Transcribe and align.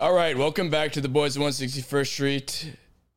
All 0.00 0.12
right, 0.12 0.38
welcome 0.38 0.70
back 0.70 0.92
to 0.92 1.00
the 1.00 1.08
Boys 1.08 1.34
of 1.34 1.42
161st 1.42 2.06
Street, 2.06 2.72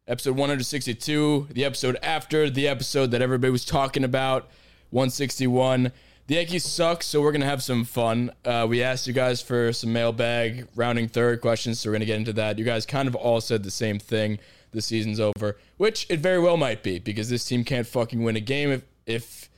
episode 0.07 0.31
162, 0.31 1.49
the 1.51 1.63
episode 1.63 1.95
after 2.01 2.49
the 2.49 2.67
episode 2.67 3.11
that 3.11 3.21
everybody 3.21 3.51
was 3.51 3.65
talking 3.65 4.03
about, 4.03 4.49
161. 4.89 5.91
The 6.25 6.33
Yankees 6.33 6.63
suck, 6.63 7.03
so 7.03 7.21
we're 7.21 7.33
going 7.33 7.41
to 7.41 7.47
have 7.47 7.61
some 7.61 7.85
fun. 7.85 8.31
Uh, 8.43 8.65
we 8.67 8.81
asked 8.81 9.05
you 9.05 9.13
guys 9.13 9.43
for 9.43 9.71
some 9.71 9.93
mailbag, 9.93 10.69
rounding 10.75 11.07
third 11.07 11.39
questions, 11.39 11.79
so 11.79 11.89
we're 11.89 11.93
going 11.93 11.99
to 11.99 12.07
get 12.07 12.17
into 12.17 12.33
that. 12.33 12.57
You 12.57 12.65
guys 12.65 12.87
kind 12.87 13.07
of 13.07 13.13
all 13.13 13.41
said 13.41 13.61
the 13.61 13.69
same 13.69 13.99
thing. 13.99 14.39
The 14.71 14.81
season's 14.81 15.19
over, 15.19 15.59
which 15.77 16.07
it 16.09 16.19
very 16.19 16.39
well 16.39 16.57
might 16.57 16.81
be 16.81 16.97
because 16.97 17.29
this 17.29 17.45
team 17.45 17.63
can't 17.63 17.85
fucking 17.85 18.23
win 18.23 18.35
a 18.35 18.39
game 18.39 18.71
if, 18.71 18.81
if 19.05 19.51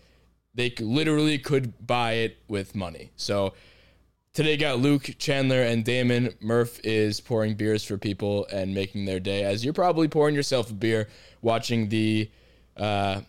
they 0.54 0.74
literally 0.78 1.38
could 1.38 1.88
buy 1.88 2.16
it 2.16 2.40
with 2.50 2.76
money. 2.76 3.12
So 3.16 3.54
Today 4.34 4.58
got 4.58 4.80
Luke, 4.80 5.12
Chandler, 5.20 5.62
and 5.62 5.86
Damon. 5.86 6.34
Murph 6.42 6.80
is 6.84 7.22
pouring 7.22 7.54
beers 7.54 7.84
for 7.84 8.00
people 8.00 8.48
and 8.52 8.74
making 8.74 9.06
their 9.06 9.20
day, 9.20 9.44
as 9.44 9.64
you're 9.64 9.76
probably 9.76 10.08
pouring 10.08 10.34
yourself 10.34 10.72
a 10.72 10.74
beer 10.74 11.08
watching 11.44 11.88
the 11.90 12.32
uh, 12.76 13.22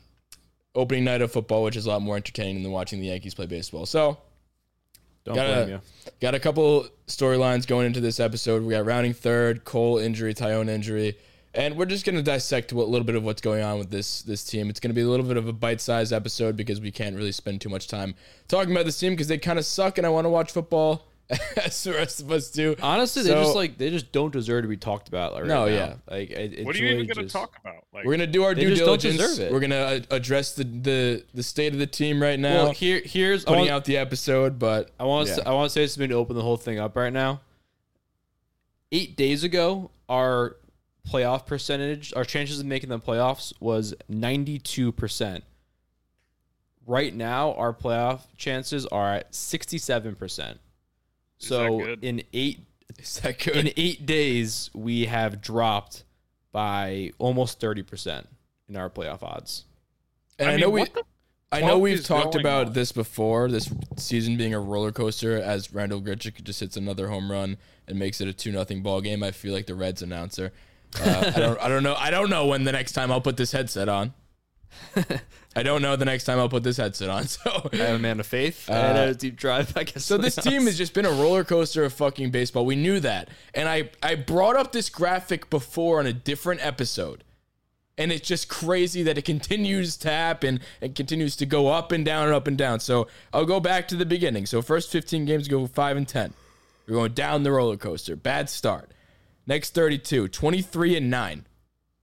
opening 0.75 1.05
night 1.05 1.20
of 1.20 1.30
football, 1.30 1.62
which 1.62 1.77
is 1.77 1.84
a 1.84 1.91
lot 1.91 2.00
more 2.00 2.16
entertaining 2.16 2.62
than 2.62 2.72
watching 2.72 3.00
the 3.00 3.08
Yankees 3.08 3.34
play 3.34 3.44
baseball. 3.44 3.84
So, 3.84 4.16
Don't 5.25 5.34
got 5.34 5.47
blame 5.47 5.69
a, 5.69 5.72
you. 5.72 5.80
got 6.22 6.34
a 6.34 6.41
couple 6.41 6.86
storylines 7.06 7.66
going 7.66 7.84
into 7.84 8.00
this 8.00 8.19
episode. 8.19 8.62
We 8.62 8.70
got 8.70 8.86
rounding 8.86 9.12
third, 9.12 9.66
Cole 9.66 9.98
injury, 9.98 10.32
Taillon 10.32 10.70
injury, 10.70 11.19
and 11.55 11.77
we're 11.77 11.86
just 11.86 12.05
going 12.05 12.16
to 12.16 12.22
dissect 12.22 12.72
a 12.72 12.74
little 12.74 13.05
bit 13.05 13.14
of 13.14 13.24
what's 13.24 13.41
going 13.41 13.62
on 13.62 13.78
with 13.78 13.91
this 13.91 14.22
this 14.22 14.44
team. 14.44 14.69
It's 14.70 14.80
going 14.80 14.91
to 14.91 14.94
be 14.94 15.02
a 15.02 15.08
little 15.08 15.27
bit 15.27 15.36
of 15.36 15.48
a 15.48 15.52
bite-sized 15.52 16.12
episode 16.12 16.56
because 16.56 16.80
we 16.80 16.91
can't 16.91 17.16
really 17.16 17.33
spend 17.33 17.60
too 17.60 17.69
much 17.69 17.88
time 17.88 18.14
talking 18.48 18.72
about 18.72 18.84
this 18.86 18.98
team 18.98 19.12
because 19.12 19.28
they 19.28 19.38
kind 19.38 19.58
of 19.58 19.64
suck, 19.64 19.98
and 19.98 20.06
I 20.06 20.10
want 20.10 20.25
to 20.25 20.30
watch 20.30 20.52
football 20.52 21.06
as 21.64 21.82
the 21.84 21.92
rest 21.92 22.20
of 22.20 22.30
us 22.30 22.50
do. 22.50 22.77
Honestly, 22.82 23.22
they 23.22 23.30
just 23.30 23.55
like 23.55 23.78
they 23.78 23.91
just 23.91 24.12
don't 24.12 24.32
deserve 24.32 24.62
to 24.62 24.69
be 24.69 24.77
talked 24.77 25.08
about. 25.08 25.32
Right 25.32 25.47
No, 25.47 25.66
now. 25.66 25.72
yeah. 25.72 25.94
Like, 26.10 26.30
it, 26.30 26.52
it's 26.55 26.64
What 26.64 26.77
are 26.77 26.78
you 26.78 26.86
even 26.86 26.98
really 26.98 27.14
going 27.14 27.27
to 27.27 27.32
talk 27.32 27.56
about? 27.60 27.84
Like, 27.92 28.05
We're 28.05 28.12
gonna 28.12 28.27
do 28.27 28.44
our 28.44 28.55
due 28.55 28.75
diligence. 28.75 29.38
We're 29.38 29.60
gonna 29.60 29.77
uh, 29.77 30.00
address 30.10 30.55
the, 30.55 30.64
the 30.64 31.25
the 31.32 31.43
state 31.43 31.72
of 31.72 31.78
the 31.78 31.87
team 31.87 32.20
right 32.20 32.38
now. 32.38 32.64
Well, 32.64 32.72
here, 32.72 33.00
here's 33.04 33.44
I 33.44 33.48
putting 33.48 33.60
want, 33.62 33.70
out 33.70 33.84
the 33.84 33.97
episode, 33.97 34.59
but 34.59 34.91
I 35.00 35.04
want 35.04 35.28
yeah. 35.28 35.37
to, 35.37 35.48
I 35.48 35.53
want 35.53 35.70
to 35.70 35.72
say 35.72 35.87
something 35.87 36.10
to 36.10 36.16
open 36.16 36.37
the 36.37 36.43
whole 36.43 36.56
thing 36.56 36.78
up 36.78 36.97
right 36.97 37.12
now. 37.12 37.41
Eight 38.93 39.16
days 39.16 39.44
ago, 39.44 39.91
our 40.09 40.56
playoff 41.09 41.47
percentage, 41.47 42.12
our 42.16 42.25
chances 42.25 42.60
of 42.60 42.66
making 42.66 42.88
the 42.91 42.98
playoffs 42.98 43.53
was 43.60 43.94
ninety 44.09 44.59
two 44.59 44.91
percent. 44.92 45.44
Right 46.87 47.15
now, 47.15 47.54
our 47.54 47.72
playoff 47.72 48.20
chances 48.37 48.84
are 48.87 49.14
at 49.14 49.34
sixty 49.34 49.78
seven 49.78 50.14
percent. 50.16 50.59
Is 51.41 51.48
So 51.48 51.78
that 51.78 51.84
good? 51.84 52.04
in 52.04 52.22
eight 52.32 52.60
is 52.98 53.20
that 53.20 53.38
good? 53.38 53.56
in 53.56 53.72
eight 53.76 54.04
days, 54.06 54.70
we 54.75 55.06
have 55.06 55.41
dropped 55.41 56.04
by 56.53 57.10
almost 57.19 57.59
thirty 57.60 57.82
percent 57.82 58.28
in 58.69 58.76
our 58.76 58.91
playoff 58.91 59.22
odds. 59.22 59.64
and 60.38 60.48
I, 60.48 60.53
I 60.53 60.54
mean, 60.56 60.60
know 60.60 60.70
we. 60.70 60.81
What 60.81 60.94
the- 60.94 61.04
I 61.53 61.60
know 61.60 61.78
we've 61.78 62.04
talked 62.04 62.34
about 62.34 62.66
on? 62.66 62.72
this 62.72 62.91
before. 62.91 63.48
This 63.48 63.72
season 63.97 64.37
being 64.37 64.53
a 64.54 64.59
roller 64.59 64.91
coaster 64.91 65.41
as 65.41 65.72
Randal 65.72 66.00
Grichuk 66.03 66.43
just 66.43 66.59
hits 66.59 66.76
another 66.76 67.09
home 67.10 67.31
run 67.31 67.59
and 67.87 67.97
makes 67.97 68.20
it 68.20 68.26
a 68.26 68.32
two 68.32 68.50
nothing 68.50 68.82
ball 68.82 69.00
game. 69.00 69.22
I 69.22 69.31
feel 69.31 69.54
like 69.54 69.66
the 69.66 69.76
Reds 69.76 70.03
announcer. 70.03 70.53
Uh, 71.00 71.32
I 71.34 71.38
don't. 71.38 71.60
I 71.60 71.69
don't 71.69 71.82
know. 71.82 71.94
I 71.94 72.10
don't 72.10 72.31
know 72.31 72.47
when 72.47 72.65
the 72.65 72.72
next 72.72 72.93
time 72.93 73.10
I'll 73.10 73.21
put 73.21 73.37
this 73.37 73.53
headset 73.53 73.88
on. 73.88 74.12
I 75.56 75.62
don't 75.62 75.82
know 75.82 75.94
the 75.94 76.05
next 76.05 76.25
time 76.25 76.38
I'll 76.38 76.49
put 76.49 76.62
this 76.65 76.77
headset 76.78 77.09
on. 77.09 77.25
So 77.28 77.69
I 77.72 77.77
am 77.77 77.94
a 77.97 77.99
man 77.99 78.19
of 78.21 78.27
faith. 78.27 78.69
and 78.69 78.99
Uh, 78.99 79.10
a 79.12 79.15
deep 79.15 79.37
drive. 79.37 79.77
I 79.77 79.84
guess. 79.84 80.05
So 80.05 80.16
this 80.19 80.34
something 80.34 80.53
team 80.59 80.66
has 80.66 80.77
just 80.77 80.94
been 80.94 81.06
a 81.06 81.10
roller 81.12 81.44
coaster 81.44 81.84
of 81.84 81.93
fucking 81.93 82.31
baseball. 82.31 82.66
We 82.66 82.77
knew 82.77 83.00
that. 83.00 83.28
And 83.55 83.69
I 83.69 83.91
I 84.03 84.15
brought 84.16 84.56
up 84.56 84.72
this 84.72 84.88
graphic 84.91 85.50
before 85.50 85.99
on 86.00 86.06
a 86.06 86.12
different 86.12 86.65
episode. 86.65 87.22
And 87.97 88.11
it's 88.11 88.26
just 88.26 88.49
crazy 88.49 89.05
that 89.05 89.16
it 89.16 89.25
continues 89.25 89.97
to 89.99 90.11
happen 90.11 90.59
and 90.81 90.97
continues 90.97 91.37
to 91.37 91.47
go 91.47 91.69
up 91.69 91.93
and 91.93 92.05
down 92.05 92.26
and 92.26 92.34
up 92.34 92.49
and 92.49 92.59
down. 92.59 92.81
So 92.81 93.06
I'll 93.32 93.44
go 93.44 93.61
back 93.61 93.87
to 93.88 93.94
the 93.97 94.05
beginning. 94.05 94.47
So 94.47 94.62
first 94.62 94.91
15 94.91 95.25
games 95.26 95.47
go 95.47 95.65
5 95.69 95.97
and 95.97 96.09
10. 96.09 96.34
We're 96.88 96.94
going 96.97 97.12
down 97.12 97.44
the 97.44 97.53
roller 97.53 97.76
coaster. 97.76 98.16
Bad 98.16 98.50
start. 98.50 98.91
Next 99.47 99.75
32, 99.75 100.28
23 100.28 100.97
and 100.97 101.10
9. 101.10 101.47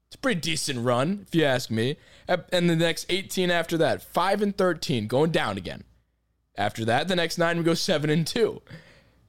It's 0.08 0.16
a 0.16 0.20
pretty 0.20 0.42
decent 0.42 0.86
run, 0.86 1.26
if 1.28 1.34
you 1.34 1.46
ask 1.46 1.72
me. 1.72 1.98
And 2.28 2.70
the 2.70 2.76
next 2.76 3.06
18 3.10 3.50
after 3.50 3.78
that, 3.78 4.02
5 4.02 4.42
and 4.42 4.58
13, 4.58 5.08
going 5.08 5.32
down 5.32 5.58
again. 5.58 5.84
After 6.58 6.86
that, 6.86 7.08
the 7.08 7.16
next 7.16 7.38
nine 7.38 7.58
we 7.58 7.64
go 7.64 7.74
seven 7.74 8.10
and 8.10 8.28
two. 8.28 8.62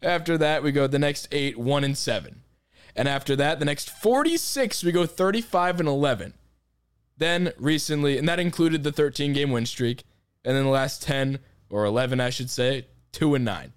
After 0.03 0.37
that, 0.39 0.63
we 0.63 0.73
go 0.73 0.87
the 0.87 0.99
next 0.99 1.29
eight, 1.31 1.57
one 1.57 1.85
and 1.85 1.97
seven. 1.97 2.43
And 2.97 3.09
after 3.09 3.37
that, 3.37 3.59
the 3.59 3.65
next 3.65 3.89
46, 3.89 4.85
we 4.85 4.93
go 4.93 5.07
35 5.07 5.81
and 5.81 5.89
11. 5.89 6.35
Then 7.17 7.53
recently, 7.57 8.19
and 8.19 8.29
that 8.29 8.41
included 8.41 8.83
the 8.83 8.93
13 8.93 9.33
game 9.33 9.51
win 9.51 9.67
streak. 9.67 10.03
And 10.45 10.57
then 10.57 10.65
the 10.65 10.71
last 10.71 11.03
10 11.03 11.39
or 11.71 11.85
11, 11.85 12.21
I 12.21 12.31
should 12.31 12.51
say, 12.51 12.87
two 13.13 13.35
and 13.35 13.45
nine. 13.45 13.73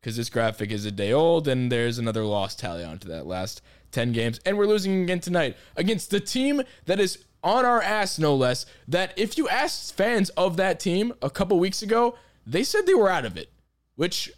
Because 0.00 0.16
this 0.16 0.30
graphic 0.30 0.70
is 0.70 0.84
a 0.84 0.92
day 0.92 1.12
old, 1.12 1.48
and 1.48 1.72
there's 1.72 1.98
another 1.98 2.24
loss 2.24 2.54
tally 2.54 2.84
onto 2.84 3.08
that 3.08 3.26
last 3.26 3.62
10 3.92 4.12
games. 4.12 4.40
And 4.46 4.56
we're 4.56 4.66
losing 4.66 5.02
again 5.02 5.20
tonight 5.20 5.56
against 5.76 6.10
the 6.10 6.20
team 6.20 6.62
that 6.86 7.00
is 7.00 7.24
on 7.42 7.64
our 7.64 7.82
ass, 7.82 8.18
no 8.18 8.34
less. 8.34 8.66
That 8.86 9.12
if 9.16 9.38
you 9.38 9.48
asked 9.48 9.96
fans 9.96 10.30
of 10.30 10.56
that 10.56 10.80
team 10.80 11.14
a 11.22 11.30
couple 11.30 11.58
weeks 11.58 11.82
ago, 11.82 12.16
they 12.46 12.64
said 12.64 12.86
they 12.86 12.94
were 12.94 13.10
out 13.10 13.24
of 13.24 13.36
it. 13.36 13.50
Which 13.96 14.30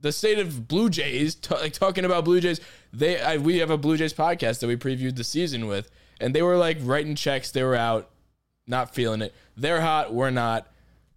the 0.00 0.12
state 0.12 0.38
of 0.38 0.68
Blue 0.68 0.90
Jays, 0.90 1.34
t- 1.34 1.54
like 1.54 1.72
talking 1.72 2.04
about 2.04 2.24
Blue 2.24 2.40
Jays, 2.40 2.60
they 2.92 3.20
I, 3.20 3.36
we 3.36 3.58
have 3.58 3.70
a 3.70 3.78
Blue 3.78 3.96
Jays 3.96 4.12
podcast 4.12 4.60
that 4.60 4.66
we 4.66 4.76
previewed 4.76 5.16
the 5.16 5.24
season 5.24 5.66
with, 5.66 5.90
and 6.20 6.34
they 6.34 6.42
were 6.42 6.56
like 6.56 6.78
writing 6.80 7.14
checks. 7.14 7.50
They 7.50 7.62
were 7.62 7.76
out, 7.76 8.10
not 8.66 8.94
feeling 8.94 9.22
it. 9.22 9.34
They're 9.56 9.80
hot. 9.80 10.12
We're 10.12 10.30
not. 10.30 10.66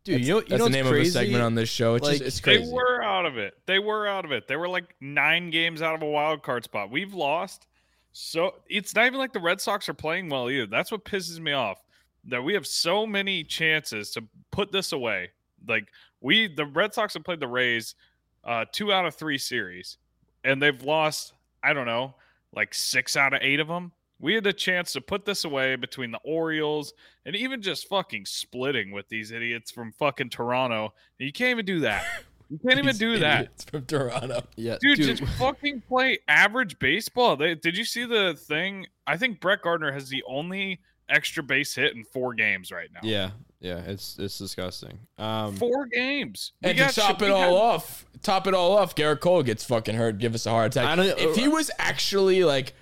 Dude, 0.06 0.14
That's- 0.22 0.28
you 0.28 0.34
know, 0.36 0.40
you 0.40 0.46
that's 0.48 0.60
know 0.60 0.66
the 0.66 0.70
name 0.70 0.86
crazy? 0.86 1.10
of 1.10 1.16
a 1.24 1.26
segment 1.26 1.44
on 1.44 1.56
this 1.56 1.68
show. 1.70 1.96
It's 1.96 2.04
Like, 2.06 2.20
just 2.20 2.28
it's 2.28 2.40
crazy. 2.40 2.64
They 2.66 2.72
were 2.72 3.04
out 3.04 3.26
of 3.26 3.38
it. 3.38 3.56
They 3.66 3.80
were 3.80 4.08
out 4.08 4.24
of 4.24 4.32
it. 4.32 4.48
They 4.48 4.56
were 4.56 4.70
like 4.70 4.96
nine 5.02 5.50
games 5.50 5.82
out 5.82 5.96
of 5.96 6.02
a 6.04 6.06
wild 6.10 6.44
card 6.44 6.64
spot. 6.64 6.90
We've 6.92 7.14
lost. 7.14 7.66
So 8.14 8.54
it's 8.70 8.96
not 8.96 9.08
even 9.08 9.20
like 9.20 9.34
the 9.34 9.40
Red 9.42 9.60
Sox 9.60 9.90
are 9.90 9.94
playing 9.94 10.30
well 10.30 10.50
either. 10.50 10.68
That's 10.68 10.92
what 10.92 11.04
pisses 11.04 11.40
me 11.40 11.52
off. 11.52 11.82
That 12.26 12.44
we 12.44 12.54
have 12.54 12.66
so 12.66 13.06
many 13.06 13.44
chances 13.44 14.12
to 14.12 14.24
put 14.52 14.72
this 14.72 14.92
away. 14.94 15.32
Like 15.68 15.88
we, 16.22 16.48
the 16.48 16.66
Red 16.66 16.94
Sox 16.94 17.16
have 17.16 17.24
played 17.24 17.40
the 17.42 17.48
Rays 17.48 17.96
uh, 18.44 18.66
two 18.72 18.94
out 18.94 19.06
of 19.06 19.16
three 19.16 19.38
series, 19.40 19.98
and 20.44 20.62
they've 20.62 20.82
lost. 20.84 21.34
I 21.64 21.74
don't 21.74 21.88
know, 21.88 22.14
like 22.54 22.74
six 22.76 23.18
out 23.18 23.34
of 23.34 23.40
eight 23.42 23.60
of 23.60 23.68
them. 23.68 23.92
We 24.20 24.34
had 24.36 24.48
a 24.48 24.54
chance 24.54 24.94
to 24.94 25.02
put 25.02 25.26
this 25.26 25.44
away 25.44 25.76
between 25.76 26.12
the 26.12 26.20
Orioles 26.24 26.94
and 27.26 27.36
even 27.36 27.62
just 27.62 27.88
fucking 27.90 28.26
splitting 28.26 28.92
with 28.92 29.10
these 29.10 29.32
idiots 29.32 29.72
from 29.72 29.92
fucking 29.92 30.30
Toronto. 30.30 30.94
You 31.20 31.32
can't 31.34 31.52
even 31.52 31.66
do 31.66 31.82
that. 31.82 32.06
You 32.50 32.60
can't 32.60 32.80
even 32.80 32.96
do 32.96 33.18
that. 33.20 33.42
idiots 33.42 33.64
from 33.66 33.86
Toronto. 33.86 34.44
Yeah, 34.56 34.78
Dude, 34.80 34.98
just 35.00 35.24
fucking 35.40 35.82
play 35.88 36.20
average 36.28 36.80
baseball. 36.80 37.36
They, 37.36 37.56
did 37.56 37.76
you 37.78 37.84
see 37.84 38.06
the 38.06 38.36
thing? 38.40 38.86
I 39.06 39.18
think 39.18 39.42
Brett 39.42 39.62
Gardner 39.64 39.92
has 39.92 40.10
the 40.10 40.24
only 40.28 40.80
extra 41.10 41.44
base 41.44 41.76
hit 41.76 41.94
in 41.96 42.04
four 42.06 42.34
games 42.34 42.72
right 42.72 42.90
now. 42.94 43.02
yeah, 43.04 43.32
Yeah, 43.60 43.80
it's 43.80 44.18
it's 44.18 44.38
disgusting. 44.40 44.98
Um, 45.20 45.56
Four 45.56 45.86
games. 45.88 46.54
We 46.64 46.70
And 46.70 46.78
to 46.80 46.84
got 46.86 46.94
top 46.94 47.20
shit- 47.20 47.28
it 47.30 47.32
all 47.32 47.52
got- 47.52 47.62
off, 47.76 48.06
top 48.24 48.48
it 48.48 48.54
all 48.54 48.78
off, 48.78 48.96
Gerrit 48.96 49.20
Cole 49.20 49.44
gets 49.44 49.64
fucking 49.66 49.96
hurt, 49.96 50.18
give 50.20 50.34
us 50.34 50.46
a 50.46 50.52
heart 50.52 50.68
attack. 50.76 50.88
I 50.88 50.96
don't- 50.96 51.20
if 51.20 51.36
he 51.36 51.48
was 51.48 51.70
actually 51.78 52.44
like, 52.44 52.74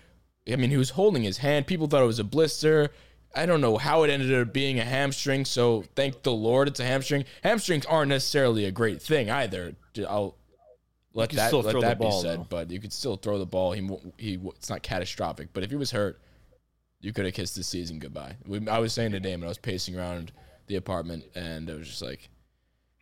I 0.51 0.55
mean, 0.55 0.69
he 0.69 0.77
was 0.77 0.91
holding 0.91 1.23
his 1.23 1.37
hand. 1.37 1.67
People 1.67 1.87
thought 1.87 2.03
it 2.03 2.07
was 2.07 2.19
a 2.19 2.23
blister. 2.23 2.91
I 3.35 3.45
don't 3.45 3.61
know 3.61 3.77
how 3.77 4.03
it 4.03 4.09
ended 4.09 4.33
up 4.33 4.53
being 4.53 4.79
a 4.79 4.83
hamstring. 4.83 5.45
So 5.45 5.85
thank 5.95 6.23
the 6.23 6.31
Lord 6.31 6.67
it's 6.67 6.79
a 6.79 6.85
hamstring. 6.85 7.25
Hamstrings 7.43 7.85
aren't 7.85 8.09
necessarily 8.09 8.65
a 8.65 8.71
great 8.71 9.01
thing 9.01 9.29
either. 9.29 9.75
I'll 10.07 10.35
let 11.13 11.29
that 11.31 11.53
let 11.53 11.79
that 11.81 11.99
ball, 11.99 12.21
be 12.21 12.27
said. 12.27 12.39
though. 12.39 12.47
But 12.49 12.71
you 12.71 12.79
could 12.79 12.93
still 12.93 13.15
throw 13.15 13.39
the 13.39 13.45
ball. 13.45 13.71
He 13.71 13.87
he 14.17 14.39
it's 14.57 14.69
not 14.69 14.83
catastrophic. 14.83 15.49
But 15.53 15.63
if 15.63 15.69
he 15.69 15.75
was 15.75 15.91
hurt, 15.91 16.19
you 16.99 17.13
could 17.13 17.25
have 17.25 17.33
kissed 17.33 17.55
the 17.55 17.63
season 17.63 17.99
goodbye. 17.99 18.35
We, 18.45 18.67
I 18.67 18.79
was 18.79 18.93
saying 18.93 19.11
to 19.11 19.19
Damon, 19.19 19.45
I 19.45 19.49
was 19.49 19.57
pacing 19.57 19.97
around 19.97 20.31
the 20.67 20.75
apartment, 20.75 21.25
and 21.35 21.69
I 21.69 21.75
was 21.75 21.87
just 21.87 22.01
like, 22.01 22.29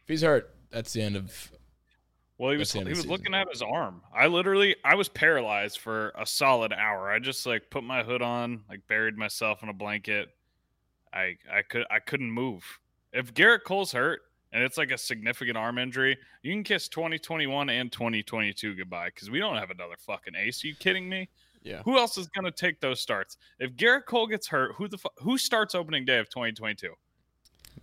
if 0.03 0.07
he's 0.07 0.21
hurt, 0.21 0.53
that's 0.71 0.93
the 0.93 1.01
end 1.01 1.15
of. 1.15 1.51
Well, 2.41 2.49
he 2.49 2.57
was 2.57 2.69
That's 2.69 2.73
the 2.73 2.79
end 2.79 2.87
he 2.87 2.93
was 2.95 3.03
the 3.03 3.11
looking 3.11 3.35
at 3.35 3.47
his 3.51 3.61
arm. 3.61 4.01
I 4.11 4.25
literally 4.25 4.75
I 4.83 4.95
was 4.95 5.07
paralyzed 5.07 5.77
for 5.77 6.11
a 6.17 6.25
solid 6.25 6.73
hour. 6.73 7.11
I 7.11 7.19
just 7.19 7.45
like 7.45 7.69
put 7.69 7.83
my 7.83 8.01
hood 8.01 8.23
on, 8.23 8.63
like 8.67 8.79
buried 8.87 9.15
myself 9.15 9.61
in 9.61 9.69
a 9.69 9.73
blanket. 9.73 10.29
I 11.13 11.37
I 11.53 11.61
could 11.61 11.85
I 11.91 11.99
couldn't 11.99 12.31
move. 12.31 12.63
If 13.13 13.35
Gerrit 13.35 13.59
Cole's 13.63 13.91
hurt 13.91 14.21
and 14.51 14.63
it's 14.63 14.75
like 14.75 14.89
a 14.89 14.97
significant 14.97 15.55
arm 15.55 15.77
injury, 15.77 16.17
you 16.41 16.51
can 16.51 16.63
kiss 16.63 16.87
2021 16.87 17.69
and 17.69 17.91
2022 17.91 18.73
goodbye 18.73 19.09
because 19.13 19.29
we 19.29 19.37
don't 19.37 19.57
have 19.57 19.69
another 19.69 19.95
fucking 19.99 20.33
ace. 20.35 20.63
Are 20.63 20.67
you 20.67 20.75
kidding 20.75 21.07
me? 21.07 21.29
yeah, 21.61 21.83
Who 21.83 21.99
else 21.99 22.17
is 22.17 22.27
gonna 22.29 22.49
take 22.49 22.81
those 22.81 22.99
starts? 22.99 23.37
If 23.59 23.75
Gerrit 23.75 24.05
Cole 24.07 24.25
gets 24.25 24.47
hurt, 24.47 24.73
who 24.77 24.87
the 24.87 24.97
fu- 24.97 25.09
who 25.19 25.37
starts 25.37 25.75
opening 25.75 26.05
day 26.05 26.17
of 26.17 26.27
2022? 26.29 26.91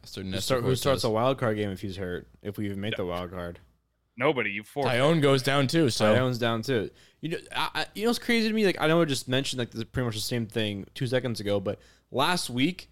Mr. 0.03 0.25
who, 0.25 0.41
start, 0.41 0.65
who 0.65 0.75
starts 0.75 1.05
a 1.05 1.11
wild 1.11 1.39
card 1.39 1.57
game 1.57 1.71
if 1.71 1.81
he's 1.81 1.97
hurt? 1.97 2.27
If 2.43 2.59
we 2.59 2.67
even 2.67 2.81
make 2.81 2.97
the 2.97 3.07
wild 3.07 3.31
card, 3.31 3.61
Nobody. 4.19 4.51
You 4.51 4.65
four. 4.65 4.85
Taillon 4.85 5.23
goes 5.23 5.43
down 5.43 5.69
too. 5.69 5.89
So 5.91 6.05
Taillon's 6.05 6.39
down 6.39 6.63
too. 6.63 6.91
You 7.21 7.31
know, 7.31 7.39
I, 7.55 7.69
I, 7.75 7.87
you 7.95 8.03
know 8.03 8.11
what's 8.11 8.19
crazy 8.19 8.49
to 8.49 8.55
me? 8.55 8.67
Like 8.67 8.81
I 8.81 8.89
know 8.89 9.01
I 9.01 9.05
just 9.05 9.29
mentioned 9.29 9.61
like 9.61 9.71
this 9.71 9.79
is 9.79 9.85
pretty 9.85 10.07
much 10.07 10.17
the 10.17 10.21
same 10.21 10.47
thing 10.47 10.87
two 10.95 11.07
seconds 11.07 11.39
ago, 11.41 11.61
but 11.61 11.79
last 12.11 12.51
week 12.51 12.91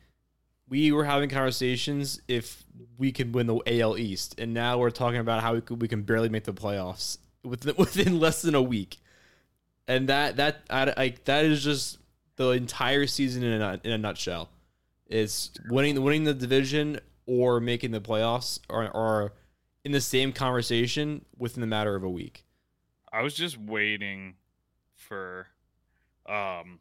we 0.68 0.92
were 0.92 1.04
having 1.04 1.28
conversations 1.28 2.20
if 2.28 2.64
we 2.96 3.12
could 3.12 3.34
win 3.34 3.48
the 3.48 3.60
AL 3.66 3.98
East, 3.98 4.38
and 4.38 4.54
now 4.54 4.78
we're 4.78 4.90
talking 4.90 5.20
about 5.20 5.42
how 5.42 5.54
we 5.54 5.60
could, 5.60 5.82
we 5.82 5.88
can 5.88 6.02
barely 6.02 6.28
make 6.28 6.44
the 6.44 6.54
playoffs 6.54 7.18
within 7.42 7.74
within 7.78 8.20
less 8.20 8.42
than 8.42 8.54
a 8.54 8.62
week, 8.62 8.98
and 9.88 10.08
that 10.08 10.36
that 10.36 10.62
I, 10.70 10.92
like 10.96 11.24
that 11.24 11.44
is 11.44 11.62
just 11.62 11.98
the 12.36 12.50
entire 12.50 13.06
season 13.08 13.42
in 13.42 13.60
a 13.60 13.80
in 13.82 13.90
a 13.90 13.98
nutshell. 13.98 14.48
It's 15.08 15.50
winning 15.68 16.00
winning 16.02 16.22
the 16.22 16.34
division 16.34 17.00
or 17.26 17.58
making 17.58 17.90
the 17.90 18.00
playoffs 18.00 18.60
or, 18.68 18.84
are 18.96 19.32
in 19.86 19.92
the 19.92 20.00
same 20.00 20.32
conversation 20.32 21.24
within 21.38 21.60
the 21.60 21.66
matter 21.66 21.94
of 21.94 22.02
a 22.02 22.10
week. 22.10 22.44
I 23.12 23.22
was 23.22 23.34
just 23.34 23.56
waiting 23.56 24.34
for 24.96 25.46
um 26.28 26.80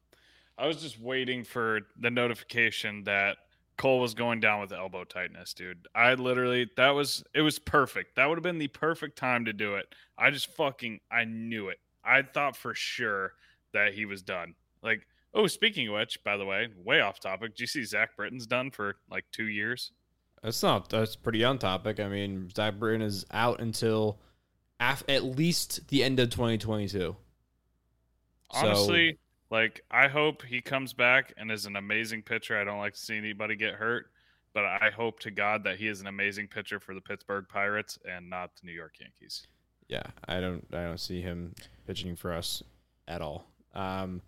I 0.57 0.65
was 0.65 0.81
just 0.81 0.99
waiting 0.99 1.43
for 1.43 1.81
the 1.99 2.09
notification 2.09 3.03
that 3.03 3.37
Cole 3.77 3.99
was 3.99 4.15
going 4.15 4.39
down 4.39 4.59
with 4.59 4.71
elbow 4.71 5.03
tightness, 5.03 5.53
dude. 5.53 5.87
I 5.93 6.15
literally 6.15 6.67
that 6.77 6.89
was 6.89 7.23
it 7.35 7.41
was 7.41 7.59
perfect. 7.59 8.15
That 8.15 8.25
would 8.25 8.39
have 8.39 8.43
been 8.43 8.57
the 8.57 8.69
perfect 8.69 9.19
time 9.19 9.45
to 9.45 9.53
do 9.53 9.75
it. 9.75 9.85
I 10.17 10.31
just 10.31 10.47
fucking 10.55 10.99
I 11.11 11.25
knew 11.25 11.69
it. 11.69 11.77
I 12.03 12.23
thought 12.23 12.57
for 12.57 12.73
sure 12.73 13.33
that 13.73 13.93
he 13.93 14.05
was 14.05 14.23
done. 14.23 14.55
Like, 14.81 15.05
oh, 15.35 15.45
speaking 15.45 15.89
of 15.89 15.93
which, 15.93 16.23
by 16.23 16.37
the 16.37 16.45
way, 16.45 16.69
way 16.83 17.01
off 17.01 17.19
topic. 17.19 17.55
Do 17.55 17.61
you 17.61 17.67
see 17.67 17.83
Zach 17.83 18.15
Britton's 18.17 18.47
done 18.47 18.71
for 18.71 18.95
like 19.11 19.25
two 19.31 19.47
years? 19.47 19.91
That's 20.45 20.61
not. 20.61 20.89
That's 20.89 21.15
pretty 21.15 21.43
on 21.43 21.57
topic. 21.57 21.99
I 21.99 22.07
mean, 22.07 22.51
Zach 22.55 22.75
Britton 22.75 23.01
is 23.01 23.25
out 23.31 23.59
until 23.61 24.19
af- 24.79 25.03
at 25.09 25.23
least 25.23 25.87
the 25.87 26.03
end 26.03 26.19
of 26.19 26.29
2022. 26.29 27.15
Honestly, 28.51 29.17
like 29.49 29.81
I 29.89 30.07
hope 30.07 30.43
he 30.43 30.61
comes 30.61 30.93
back 30.93 31.33
and 31.35 31.51
is 31.51 31.65
an 31.65 31.75
amazing 31.75 32.21
pitcher. 32.21 32.59
I 32.59 32.63
don't 32.63 32.77
like 32.77 32.93
to 32.93 32.99
see 32.99 33.17
anybody 33.17 33.55
get 33.55 33.73
hurt, 33.73 34.11
but 34.53 34.65
I 34.65 34.91
hope 34.95 35.19
to 35.21 35.31
God 35.31 35.63
that 35.63 35.77
he 35.77 35.87
is 35.87 35.99
an 35.99 36.05
amazing 36.05 36.47
pitcher 36.47 36.79
for 36.79 36.93
the 36.93 37.01
Pittsburgh 37.01 37.45
Pirates 37.49 37.97
and 38.07 38.29
not 38.29 38.51
the 38.61 38.67
New 38.67 38.73
York 38.73 38.93
Yankees. 39.01 39.47
yeah, 39.87 40.03
I 40.27 40.39
don't. 40.41 40.63
I 40.71 40.83
don't 40.83 40.99
see 40.99 41.21
him 41.21 41.55
pitching 41.87 42.15
for 42.15 42.31
us 42.31 42.61
at 43.07 43.23
all. 43.23 43.47
Um, 43.73 44.21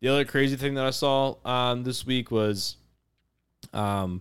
the 0.00 0.08
other 0.08 0.24
crazy 0.24 0.56
thing 0.56 0.74
that 0.74 0.84
I 0.84 0.90
saw 0.90 1.36
um, 1.44 1.84
this 1.84 2.04
week 2.04 2.32
was, 2.32 2.76
um, 3.72 4.20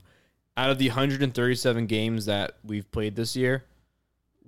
out 0.60 0.70
of 0.70 0.78
the 0.78 0.90
137 0.90 1.86
games 1.86 2.26
that 2.26 2.58
we've 2.66 2.92
played 2.92 3.16
this 3.16 3.34
year, 3.34 3.64